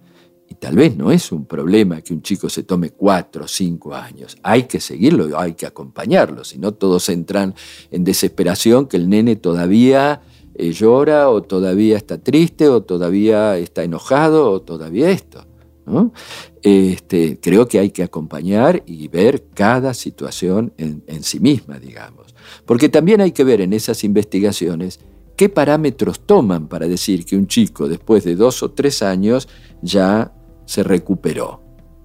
Y 0.48 0.54
tal 0.54 0.76
vez 0.76 0.96
no 0.96 1.12
es 1.12 1.30
un 1.30 1.44
problema 1.44 2.00
que 2.00 2.14
un 2.14 2.22
chico 2.22 2.48
se 2.48 2.62
tome 2.62 2.90
cuatro 2.90 3.44
o 3.44 3.48
cinco 3.48 3.94
años. 3.94 4.38
Hay 4.42 4.62
que 4.62 4.80
seguirlo, 4.80 5.38
hay 5.38 5.52
que 5.52 5.66
acompañarlo, 5.66 6.42
si 6.42 6.59
no 6.59 6.72
todos 6.72 7.09
entran 7.11 7.54
en 7.90 8.02
desesperación 8.02 8.87
que 8.87 8.96
el 8.96 9.11
nene 9.11 9.37
todavía 9.37 10.22
eh, 10.54 10.72
llora 10.72 11.28
o 11.28 11.42
todavía 11.42 11.98
está 11.98 12.16
triste 12.16 12.66
o 12.68 12.83
todavía 12.83 13.59
está 13.59 13.85
enojado 13.85 14.50
o 14.50 14.62
todavía 14.62 15.11
esto. 15.11 15.44
Este, 16.62 17.38
creo 17.40 17.66
que 17.66 17.78
hay 17.78 17.90
que 17.90 18.02
acompañar 18.02 18.82
y 18.86 19.08
ver 19.08 19.46
cada 19.54 19.94
situación 19.94 20.72
en, 20.76 21.22
sí 21.22 21.40
misma, 21.40 21.78
digamos. 21.78 22.34
Porque 22.66 22.88
también 22.88 23.20
hay 23.20 23.32
que 23.32 23.44
ver 23.44 23.60
en 23.60 23.72
esas 23.72 24.04
investigaciones 24.04 25.00
qué 25.36 25.48
parámetros 25.48 26.20
toman 26.26 26.68
para 26.68 26.86
decir 26.86 27.24
que 27.24 27.36
un 27.36 27.46
chico 27.46 27.88
después 27.88 28.24
de 28.24 28.36
dos 28.36 28.62
o 28.62 28.70
tres 28.70 29.02
años 29.02 29.48
ya 29.82 30.32
se 30.66 30.82
recuperó. 30.82 31.62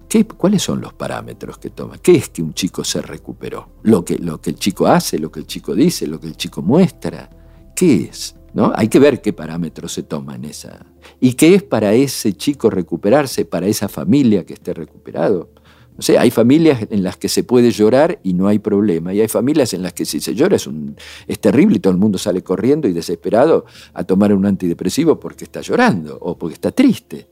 ¿Qué, 0.08 0.26
¿Cuáles 0.26 0.62
son 0.62 0.80
los 0.80 0.94
parámetros 0.94 1.58
que 1.58 1.70
toman? 1.70 1.98
¿Qué 1.98 2.12
es 2.16 2.28
que 2.28 2.42
un 2.42 2.54
chico 2.54 2.84
se 2.84 3.02
recuperó? 3.02 3.70
¿Lo 3.82 4.04
que, 4.04 4.18
¿Lo 4.18 4.40
que 4.40 4.50
el 4.50 4.56
chico 4.56 4.86
hace, 4.86 5.18
lo 5.18 5.30
que 5.30 5.40
el 5.40 5.46
chico 5.46 5.74
dice, 5.74 6.06
lo 6.06 6.20
que 6.20 6.28
el 6.28 6.36
chico 6.36 6.62
muestra? 6.62 7.28
¿Qué 7.74 8.04
es? 8.04 8.36
¿No? 8.54 8.72
Hay 8.74 8.88
que 8.88 8.98
ver 8.98 9.20
qué 9.20 9.32
parámetros 9.32 9.92
se 9.92 10.04
toman 10.04 10.44
esa. 10.44 10.86
¿Y 11.20 11.34
qué 11.34 11.54
es 11.54 11.62
para 11.62 11.94
ese 11.94 12.32
chico 12.32 12.70
recuperarse, 12.70 13.44
para 13.44 13.66
esa 13.66 13.88
familia 13.88 14.44
que 14.44 14.54
esté 14.54 14.74
recuperado? 14.74 15.50
No 15.96 16.02
sé, 16.02 16.18
hay 16.18 16.30
familias 16.30 16.86
en 16.90 17.02
las 17.02 17.16
que 17.16 17.28
se 17.28 17.42
puede 17.42 17.70
llorar 17.70 18.20
y 18.22 18.34
no 18.34 18.48
hay 18.48 18.58
problema. 18.58 19.14
Y 19.14 19.22
hay 19.22 19.28
familias 19.28 19.72
en 19.72 19.82
las 19.82 19.94
que 19.94 20.04
si 20.04 20.20
se 20.20 20.34
llora 20.34 20.56
es, 20.56 21.40
terrible 21.40 21.76
y 21.76 21.80
todo 21.80 21.92
el 21.92 21.98
mundo 21.98 22.18
sale 22.18 22.42
corriendo 22.42 22.86
y 22.86 22.92
desesperado 22.92 23.64
a 23.94 24.04
tomar 24.04 24.34
un 24.34 24.44
antidepresivo 24.44 25.18
porque 25.18 25.44
está 25.44 25.62
llorando 25.62 26.18
o 26.20 26.36
porque 26.36 26.54
está 26.54 26.70
triste. 26.70 27.26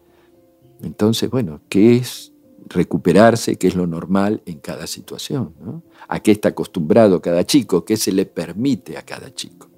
Entonces, 0.83 1.29
bueno, 1.29 1.61
¿qué 1.69 1.97
es 1.97 2.33
recuperarse? 2.67 3.57
¿Qué 3.57 3.69
es 3.69 3.75
lo 3.75 3.87
normal 3.87 4.43
en 4.47 4.61
cada 4.61 4.87
situación? 4.87 5.53
¿A 6.09 6.21
qué 6.21 6.33
está 6.33 6.51
acostumbrado 6.51 7.21
cada 7.21 7.45
chico? 7.45 7.85
¿Qué 7.85 7.99
se 7.99 8.13
le 8.13 8.25
permite 8.25 8.97
a 8.97 9.03
cada 9.03 9.35
chico? 9.35 9.74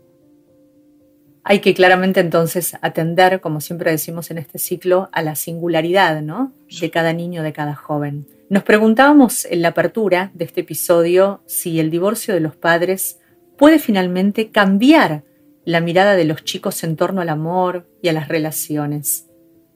Hay 1.49 1.61
que 1.61 1.75
claramente 1.75 2.19
entonces 2.19 2.77
atender, 2.83 3.41
como 3.41 3.61
siempre 3.61 3.93
decimos 3.93 4.33
en 4.33 4.39
este 4.39 4.59
ciclo, 4.59 5.09
a 5.13 5.23
la 5.23 5.37
singularidad 5.37 6.21
¿no? 6.21 6.53
de 6.81 6.91
cada 6.91 7.13
niño, 7.13 7.45
de 7.45 7.53
cada 7.53 7.77
joven. 7.77 8.27
Nos 8.51 8.65
preguntábamos 8.65 9.45
en 9.45 9.63
la 9.63 9.69
apertura 9.69 10.33
de 10.35 10.45
este 10.45 10.63
episodio 10.63 11.45
si 11.47 11.79
el 11.79 11.89
divorcio 11.89 12.35
de 12.35 12.41
los 12.41 12.57
padres 12.57 13.21
puede 13.57 13.79
finalmente 13.79 14.51
cambiar 14.51 15.23
la 15.65 15.81
mirada 15.81 16.17
de 16.17 16.25
los 16.25 16.43
chicos 16.43 16.83
en 16.83 16.97
torno 16.97 17.21
al 17.21 17.29
amor 17.29 17.89
y 18.03 18.09
a 18.09 18.13
las 18.13 18.27
relaciones. 18.27 19.29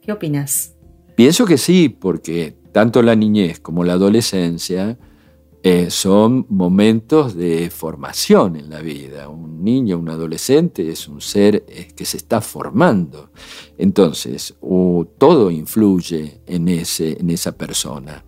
¿Qué 0.03 0.11
opinas? 0.11 0.75
Pienso 1.15 1.47
que 1.47 1.57
sí, 1.57 1.89
porque 1.89 2.57
tanto 2.73 3.01
la 3.01 3.15
niñez 3.15 3.61
como 3.61 3.85
la 3.85 3.93
adolescencia 3.93 4.99
eh, 5.63 5.91
son 5.91 6.47
momentos 6.49 7.35
de 7.35 7.69
formación 7.69 8.57
en 8.57 8.71
la 8.71 8.81
vida. 8.81 9.29
Un 9.29 9.63
niño, 9.63 9.99
un 9.99 10.09
adolescente 10.09 10.89
es 10.89 11.07
un 11.07 11.21
ser 11.21 11.67
eh, 11.69 11.89
que 11.95 12.07
se 12.07 12.17
está 12.17 12.41
formando. 12.41 13.31
Entonces, 13.77 14.55
todo 15.19 15.51
influye 15.51 16.41
en, 16.47 16.69
ese, 16.69 17.21
en 17.21 17.29
esa 17.29 17.53
persona. 17.53 18.25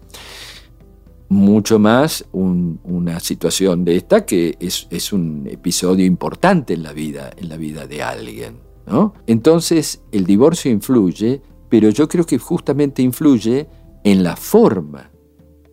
Mucho 1.31 1.79
más 1.79 2.27
una 2.33 3.19
situación 3.19 3.87
de 3.87 3.97
esta 3.97 4.27
que 4.27 4.59
es, 4.61 5.13
un 5.15 5.49
episodio 5.51 6.05
importante 6.05 6.75
en 6.75 6.83
la 6.83 6.93
vida, 6.93 7.31
en 7.35 7.49
la 7.49 7.57
vida 7.57 7.87
de 7.87 8.03
alguien. 8.03 8.59
¿no? 8.87 9.15
Entonces, 9.27 10.03
el 10.13 10.27
divorcio 10.27 10.71
influye, 10.71 11.41
pero 11.71 11.89
yo 11.89 12.07
creo 12.09 12.27
que 12.27 12.37
justamente 12.37 13.01
influye 13.01 13.67
en 14.05 14.23
la 14.23 14.37
forma 14.37 15.12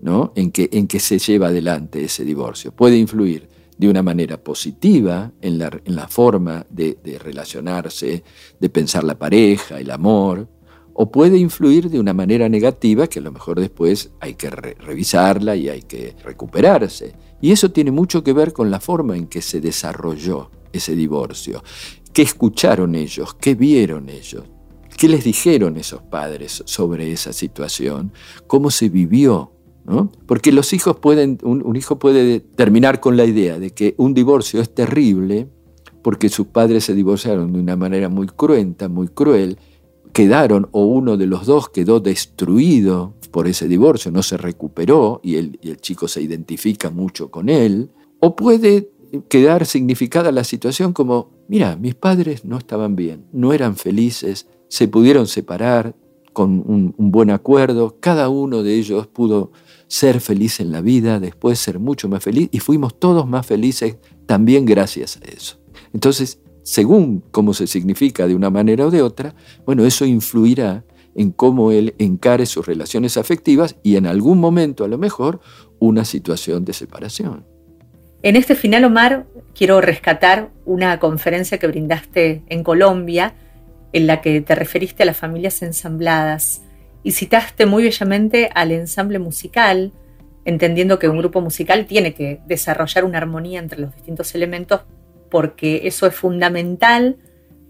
¿no? 0.01 0.33
en, 0.35 0.51
que, 0.51 0.69
en 0.71 0.87
que 0.87 0.99
se 0.99 1.19
lleva 1.19 1.47
adelante 1.47 2.03
ese 2.03 2.23
divorcio. 2.23 2.71
Puede 2.71 2.97
influir 2.97 3.49
de 3.79 3.87
una 3.87 4.03
manera 4.03 4.37
positiva 4.37 5.31
en 5.41 5.57
la, 5.57 5.71
en 5.85 5.95
la 5.95 6.07
forma 6.09 6.65
de, 6.69 6.97
relacionarse, 7.23 8.23
de 8.59 8.69
pensar 8.69 9.05
la 9.05 9.17
pareja, 9.17 9.79
el 9.79 9.89
amor, 9.89 10.49
o 10.93 11.09
puede 11.09 11.37
influir 11.37 11.89
de 11.89 11.97
una 11.97 12.13
manera 12.13 12.49
negativa 12.49 13.07
que 13.07 13.19
a 13.19 13.21
lo 13.21 13.31
mejor 13.31 13.57
después 13.57 14.11
hay 14.19 14.33
que 14.33 14.49
revisarla 14.49 15.55
y 15.55 15.69
hay 15.69 15.83
que 15.83 16.13
recuperarse. 16.25 17.13
Y 17.39 17.53
eso 17.53 17.71
tiene 17.71 17.89
mucho 17.89 18.21
que 18.21 18.33
ver 18.33 18.51
con 18.51 18.69
la 18.69 18.81
forma 18.81 19.15
en 19.15 19.27
que 19.27 19.41
se 19.41 19.61
desarrolló 19.61 20.51
ese 20.73 20.93
divorcio. 20.93 21.63
¿Qué 22.11 22.23
escucharon 22.23 22.95
ellos? 22.95 23.33
¿Qué 23.35 23.55
vieron 23.55 24.09
ellos? 24.09 24.43
¿Qué 24.97 25.07
les 25.07 25.23
dijeron 25.23 25.77
esos 25.77 26.01
padres 26.01 26.63
sobre 26.65 27.13
esa 27.13 27.31
situación? 27.31 28.11
¿Cómo 28.45 28.69
se 28.69 28.89
vivió 28.89 29.53
porque 30.25 30.51
los 30.51 30.73
hijos 30.73 30.97
pueden, 30.97 31.39
un, 31.43 31.75
hijo 31.75 31.97
puede 31.97 32.39
terminar 32.39 32.99
con 32.99 33.17
la 33.17 33.25
idea 33.25 33.59
de 33.59 33.71
que 33.71 33.95
un 33.97 34.13
divorcio 34.13 34.61
es 34.61 34.73
terrible 34.73 35.47
porque 36.01 36.29
sus 36.29 36.47
padres 36.47 36.85
se 36.85 36.93
divorciaron 36.93 37.53
de 37.53 37.59
una 37.59 37.75
manera 37.75 38.09
muy 38.09 38.27
cruenta, 38.27 38.87
muy 38.87 39.07
cruel, 39.07 39.57
quedaron 40.13 40.69
o 40.71 40.85
uno 40.85 41.17
de 41.17 41.25
los 41.25 41.45
dos 41.45 41.69
quedó 41.69 41.99
destruido 41.99 43.13
por 43.31 43.47
ese 43.47 43.67
divorcio, 43.67 44.11
no 44.11 44.23
se 44.23 44.37
recuperó 44.37 45.19
y 45.23 45.35
el, 45.35 45.59
chico 45.81 46.07
se 46.07 46.21
identifica 46.21 46.89
mucho 46.89 47.29
con 47.29 47.49
él, 47.49 47.91
o 48.19 48.35
puede 48.35 48.91
quedar 49.27 49.65
significada 49.65 50.31
la 50.31 50.43
situación 50.43 50.93
como, 50.93 51.31
mira, 51.47 51.75
mis 51.75 51.95
padres 51.95 52.45
no 52.45 52.57
estaban 52.57 52.95
bien, 52.95 53.25
no 53.31 53.53
eran 53.53 53.75
felices, 53.75 54.47
se 54.67 54.87
pudieron 54.87 55.27
separar 55.27 55.95
con 56.33 56.63
un 56.65 57.11
buen 57.11 57.31
acuerdo, 57.31 57.97
cada 57.99 58.29
uno 58.29 58.63
de 58.63 58.75
ellos 58.75 59.07
pudo 59.07 59.51
ser 59.89 60.21
feliz 60.21 60.59
en 60.59 60.71
la 60.71 60.81
vida, 60.81 61.19
después 61.19 61.59
ser 61.59 61.79
mucho 61.79 62.07
más 62.07 62.23
feliz 62.23 62.47
y 62.51 62.59
fuimos 62.59 62.97
todos 62.99 63.27
más 63.27 63.45
felices 63.45 63.97
también 64.27 64.63
gracias 64.65 65.17
a 65.17 65.25
eso. 65.25 65.59
Entonces, 65.93 66.39
según 66.61 67.23
cómo 67.31 67.55
se 67.55 67.65
significa 67.65 68.27
de 68.27 68.35
una 68.35 68.51
manera 68.51 68.85
o 68.85 68.91
de 68.91 69.01
otra, 69.01 69.33
bueno, 69.65 69.83
eso 69.85 70.05
influirá 70.05 70.85
en 71.15 71.31
cómo 71.31 71.71
él 71.71 71.95
encare 71.97 72.45
sus 72.45 72.67
relaciones 72.67 73.17
afectivas 73.17 73.75
y 73.81 73.95
en 73.95 74.05
algún 74.05 74.39
momento 74.39 74.85
a 74.85 74.87
lo 74.87 74.99
mejor 74.99 75.39
una 75.79 76.05
situación 76.05 76.63
de 76.65 76.73
separación. 76.73 77.45
En 78.21 78.35
este 78.35 78.53
final, 78.53 78.85
Omar, 78.85 79.25
quiero 79.55 79.81
rescatar 79.81 80.51
una 80.65 80.99
conferencia 80.99 81.57
que 81.57 81.65
brindaste 81.65 82.43
en 82.47 82.63
Colombia, 82.63 83.33
en 83.91 84.05
la 84.05 84.21
que 84.21 84.39
te 84.41 84.53
referiste 84.53 85.01
a 85.01 85.07
las 85.07 85.17
familias 85.17 85.63
ensambladas 85.63 86.61
y 87.03 87.11
citaste 87.11 87.65
muy 87.65 87.83
bellamente 87.83 88.49
al 88.53 88.71
ensamble 88.71 89.19
musical, 89.19 89.91
entendiendo 90.45 90.99
que 90.99 91.07
un 91.07 91.17
grupo 91.17 91.41
musical 91.41 91.85
tiene 91.85 92.13
que 92.13 92.41
desarrollar 92.45 93.05
una 93.05 93.17
armonía 93.17 93.59
entre 93.59 93.79
los 93.79 93.95
distintos 93.95 94.33
elementos 94.35 94.81
porque 95.29 95.81
eso 95.83 96.07
es 96.07 96.15
fundamental 96.15 97.17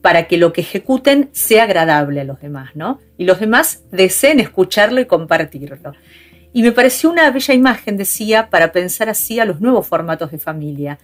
para 0.02 0.28
que 0.28 0.38
lo 0.38 0.54
que 0.54 0.62
ejecuten 0.62 1.30
sea 1.34 1.64
agradable 1.64 2.22
a 2.22 2.24
los 2.24 2.40
demás, 2.40 2.72
¿no? 2.76 3.00
Y 3.18 3.26
los 3.26 3.40
demás 3.40 3.84
deseen 3.92 4.40
escucharlo 4.40 5.02
y 5.02 5.06
compartirlo. 5.06 5.94
Y 6.54 6.64
me 6.64 6.72
pareció 6.72 7.10
una 7.10 7.30
bella 7.30 7.54
imagen, 7.54 7.98
decía, 7.98 8.50
para 8.50 8.72
pensar 8.72 9.10
así 9.10 9.40
a 9.40 9.46
los 9.46 9.60
nuevos 9.60 9.86
formatos 9.86 10.32
de 10.32 10.40
familia. 10.40 11.00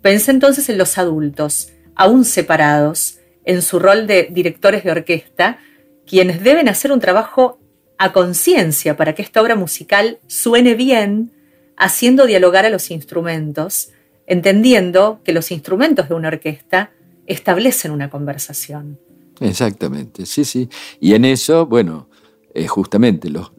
Pensé 0.00 0.30
entonces 0.30 0.68
en 0.68 0.78
los 0.78 0.96
adultos, 0.96 1.72
aún 1.94 2.24
separados, 2.24 3.18
en 3.44 3.62
su 3.62 3.78
rol 3.78 4.06
de 4.06 4.28
directores 4.30 4.82
de 4.82 4.90
orquesta, 4.90 5.58
quienes 6.06 6.42
deben 6.42 6.68
hacer 6.68 6.90
un 6.90 7.00
trabajo 7.00 7.57
a 7.98 8.12
conciencia 8.12 8.96
para 8.96 9.14
que 9.14 9.22
esta 9.22 9.42
obra 9.42 9.56
musical 9.56 10.18
suene 10.28 10.74
bien, 10.74 11.32
haciendo 11.76 12.26
dialogar 12.26 12.64
a 12.64 12.70
los 12.70 12.90
instrumentos, 12.90 13.90
entendiendo 14.26 15.20
que 15.24 15.32
los 15.32 15.50
instrumentos 15.50 16.08
de 16.08 16.14
una 16.14 16.28
orquesta 16.28 16.92
establecen 17.26 17.90
una 17.90 18.08
conversación. 18.08 18.98
Exactamente, 19.40 20.26
sí, 20.26 20.44
sí. 20.44 20.68
Y 21.00 21.14
en 21.14 21.24
eso, 21.24 21.66
bueno, 21.66 22.08
eh, 22.54 22.66
justamente 22.66 23.30
los, 23.30 23.52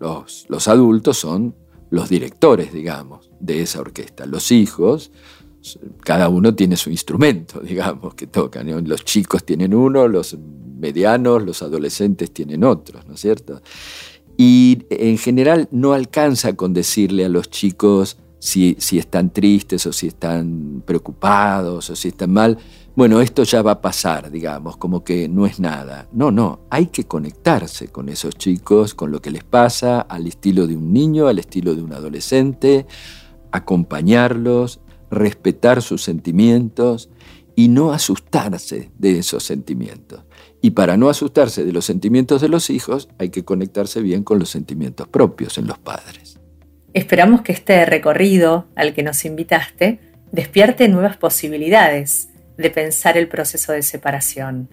los, 0.48 0.68
adultos 0.68 1.18
son 1.18 1.56
los 1.90 2.10
directores, 2.10 2.74
digamos, 2.74 3.30
de 3.40 3.62
esa 3.62 3.80
orquesta. 3.80 4.26
Los 4.26 4.52
hijos, 4.52 5.12
cada 6.02 6.30
uno 6.30 6.56
tiene 6.56 6.76
su 6.76 6.90
instrumento, 6.90 7.60
digamos, 7.64 8.16
que 8.16 8.28
tocan. 8.28 8.88
Los 8.88 9.06
chicos 9.06 9.46
tienen 9.46 9.74
uno, 9.74 10.08
los 10.08 10.38
medianos, 10.80 11.44
los 11.44 11.62
adolescentes 11.62 12.32
tienen 12.32 12.64
otros, 12.64 13.06
¿no 13.06 13.14
es 13.14 13.22
cierto? 13.22 13.62
Y 14.42 14.86
en 14.90 15.18
general 15.18 15.68
no 15.70 15.92
alcanza 15.92 16.54
con 16.54 16.72
decirle 16.74 17.26
a 17.26 17.30
los 17.30 17.50
chicos 17.50 18.16
si, 18.40 18.78
están 18.92 19.32
tristes 19.32 19.86
o 19.86 19.92
si 19.92 20.08
están 20.08 20.82
preocupados 20.86 21.90
o 21.90 21.96
si 21.98 22.08
están 22.08 22.32
mal. 22.32 22.58
Bueno, 22.96 23.20
esto 23.20 23.44
ya 23.44 23.62
va 23.62 23.72
a 23.72 23.82
pasar, 23.82 24.32
digamos, 24.32 24.78
como 24.78 25.04
que 25.04 25.28
no 25.28 25.46
es 25.46 25.60
nada. 25.60 26.08
No, 26.14 26.32
no, 26.32 26.62
hay 26.70 26.86
que 26.86 27.04
conectarse 27.04 27.90
con 27.90 28.08
esos 28.08 28.34
chicos, 28.36 28.94
con 28.94 29.12
lo 29.12 29.22
que 29.22 29.30
les 29.30 29.44
pasa, 29.44 30.00
al 30.00 30.26
estilo 30.26 30.68
de 30.68 30.78
un 30.78 30.94
niño, 30.94 31.28
al 31.28 31.40
estilo 31.40 31.76
de 31.76 31.82
un 31.82 31.92
adolescente, 31.92 32.86
acompañarlos, 33.52 34.80
respetar 35.12 35.82
sus 35.82 36.02
sentimientos 36.02 37.10
y 37.58 37.68
no 37.68 37.92
asustarse 37.92 38.90
de 38.98 39.20
esos 39.20 39.44
sentimientos. 39.44 40.22
Y 40.62 40.72
para 40.72 40.98
no 40.98 41.10
asustarse 41.10 41.64
de 41.64 41.72
los 41.72 41.86
sentimientos 41.86 42.42
de 42.42 42.50
los 42.50 42.70
hijos, 42.70 43.10
hay 43.18 43.30
que 43.30 43.46
conectarse 43.46 44.02
bien 44.02 44.24
con 44.24 44.40
los 44.40 44.50
sentimientos 44.50 45.08
propios 45.08 45.58
en 45.58 45.68
los 45.68 45.78
padres. 45.78 46.40
Esperamos 46.94 47.42
que 47.42 47.52
este 47.52 47.86
recorrido 47.86 48.68
al 48.76 48.94
que 48.94 49.04
nos 49.04 49.24
invitaste 49.24 50.00
despierte 50.32 50.88
nuevas 50.88 51.18
posibilidades 51.18 52.30
de 52.58 52.70
pensar 52.70 53.18
el 53.18 53.28
proceso 53.28 53.72
de 53.72 53.84
separación. 53.84 54.70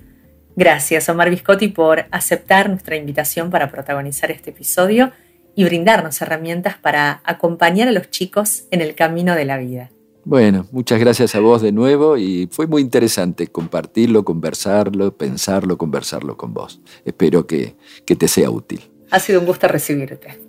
Gracias, 0.57 1.09
Omar 1.09 1.31
Viscotti, 1.31 1.69
por 1.69 2.07
aceptar 2.11 2.69
nuestra 2.69 2.97
invitación 2.97 3.51
para 3.51 3.71
protagonizar 3.71 4.31
este 4.31 4.51
episodio 4.51 5.13
y 5.55 5.65
brindarnos 5.65 6.21
herramientas 6.21 6.77
para 6.79 7.21
acompañar 7.25 7.89
a 7.89 7.93
los 7.93 8.11
chicos 8.11 8.65
en 8.71 8.81
el 8.81 8.95
camino 8.95 9.35
de 9.35 9.45
la 9.45 9.59
vida. 9.59 9.91
Bueno, 10.27 10.67
muchas 10.73 10.99
gracias 10.99 11.37
a 11.37 11.39
vos 11.39 11.63
de 11.63 11.71
nuevo 11.71 12.17
y 12.17 12.49
fue 12.51 12.67
muy 12.67 12.83
interesante 12.83 13.47
compartirlo, 13.47 14.25
conversarlo, 14.25 15.17
pensarlo, 15.17 15.79
conversarlo 15.79 16.37
con 16.37 16.53
vos. 16.53 16.81
Espero 17.05 17.47
que, 17.47 17.77
que 18.05 18.17
te 18.17 18.27
sea 18.27 18.51
útil. 18.51 18.91
Ha 19.13 19.21
sido 19.21 19.39
un 19.39 19.47
gusto 19.47 19.69
recibirte. 19.69 20.41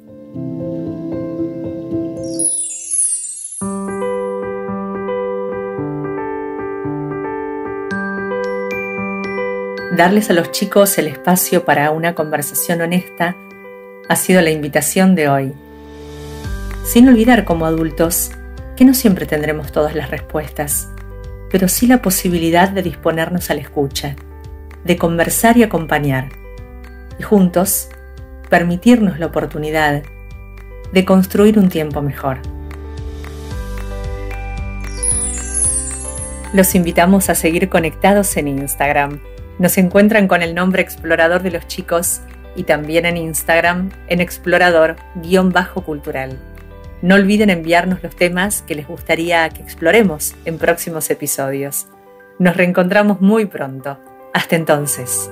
Darles 9.96 10.32
a 10.32 10.34
los 10.34 10.52
chicos 10.52 10.98
el 10.98 11.06
espacio 11.06 11.66
para 11.66 11.92
una 11.92 12.16
conversación 12.16 12.82
honesta 12.82 13.38
ha 14.10 14.16
sido 14.16 14.42
la 14.42 14.50
invitación 14.50 15.14
de 15.14 15.30
hoy. 15.30 15.54
Sin 16.84 17.08
olvidar 17.08 17.46
como 17.46 17.68
adultos 17.68 18.32
que 18.78 18.86
no 18.86 18.94
siempre 18.94 19.26
tendremos 19.26 19.74
todas 19.74 19.96
las 19.96 20.12
respuestas, 20.12 20.88
pero 21.50 21.68
sí 21.68 21.88
la 21.88 22.02
posibilidad 22.02 22.70
de 22.70 22.84
disponernos 22.84 23.50
a 23.50 23.56
la 23.56 23.62
escucha, 23.62 24.16
de 24.86 24.98
conversar 24.98 25.58
y 25.58 25.64
acompañar, 25.64 26.30
y 27.20 27.24
juntos 27.24 27.90
permitirnos 28.50 29.20
la 29.20 29.26
oportunidad 29.26 30.04
de 30.94 31.06
construir 31.06 31.60
un 31.60 31.68
tiempo 31.70 32.02
mejor. 32.02 32.38
Los 36.54 36.76
invitamos 36.76 37.30
a 37.30 37.36
seguir 37.36 37.68
conectados 37.68 38.38
en 38.38 38.48
Instagram. 38.48 39.20
Nos 39.60 39.78
encuentran 39.78 40.30
con 40.30 40.42
el 40.42 40.56
nombre 40.56 40.82
Explorador 40.82 41.42
de 41.42 41.52
los 41.52 41.68
Chicos 41.68 42.22
y 42.56 42.64
también 42.64 43.06
en 43.06 43.18
Instagram 43.18 43.90
en 44.08 44.22
explorador-cultural. 44.22 46.38
No 47.02 47.16
olviden 47.16 47.50
enviarnos 47.50 48.02
los 48.02 48.16
temas 48.16 48.64
que 48.64 48.76
les 48.76 48.88
gustaría 48.88 49.48
que 49.50 49.62
exploremos 49.62 50.36
en 50.46 50.58
próximos 50.58 51.10
episodios. 51.10 51.88
Nos 52.40 52.58
reencontramos 52.58 53.22
muy 53.22 53.46
pronto. 53.46 54.00
Hasta 54.34 54.56
entonces. 54.56 55.30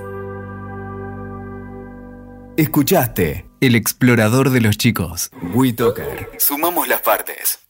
Escuchaste 2.56 3.46
El 3.60 3.74
explorador 3.74 4.50
de 4.50 4.60
los 4.60 4.78
chicos. 4.78 5.30
WeToker. 5.54 6.30
Sumamos 6.38 6.88
las 6.88 7.00
partes. 7.00 7.65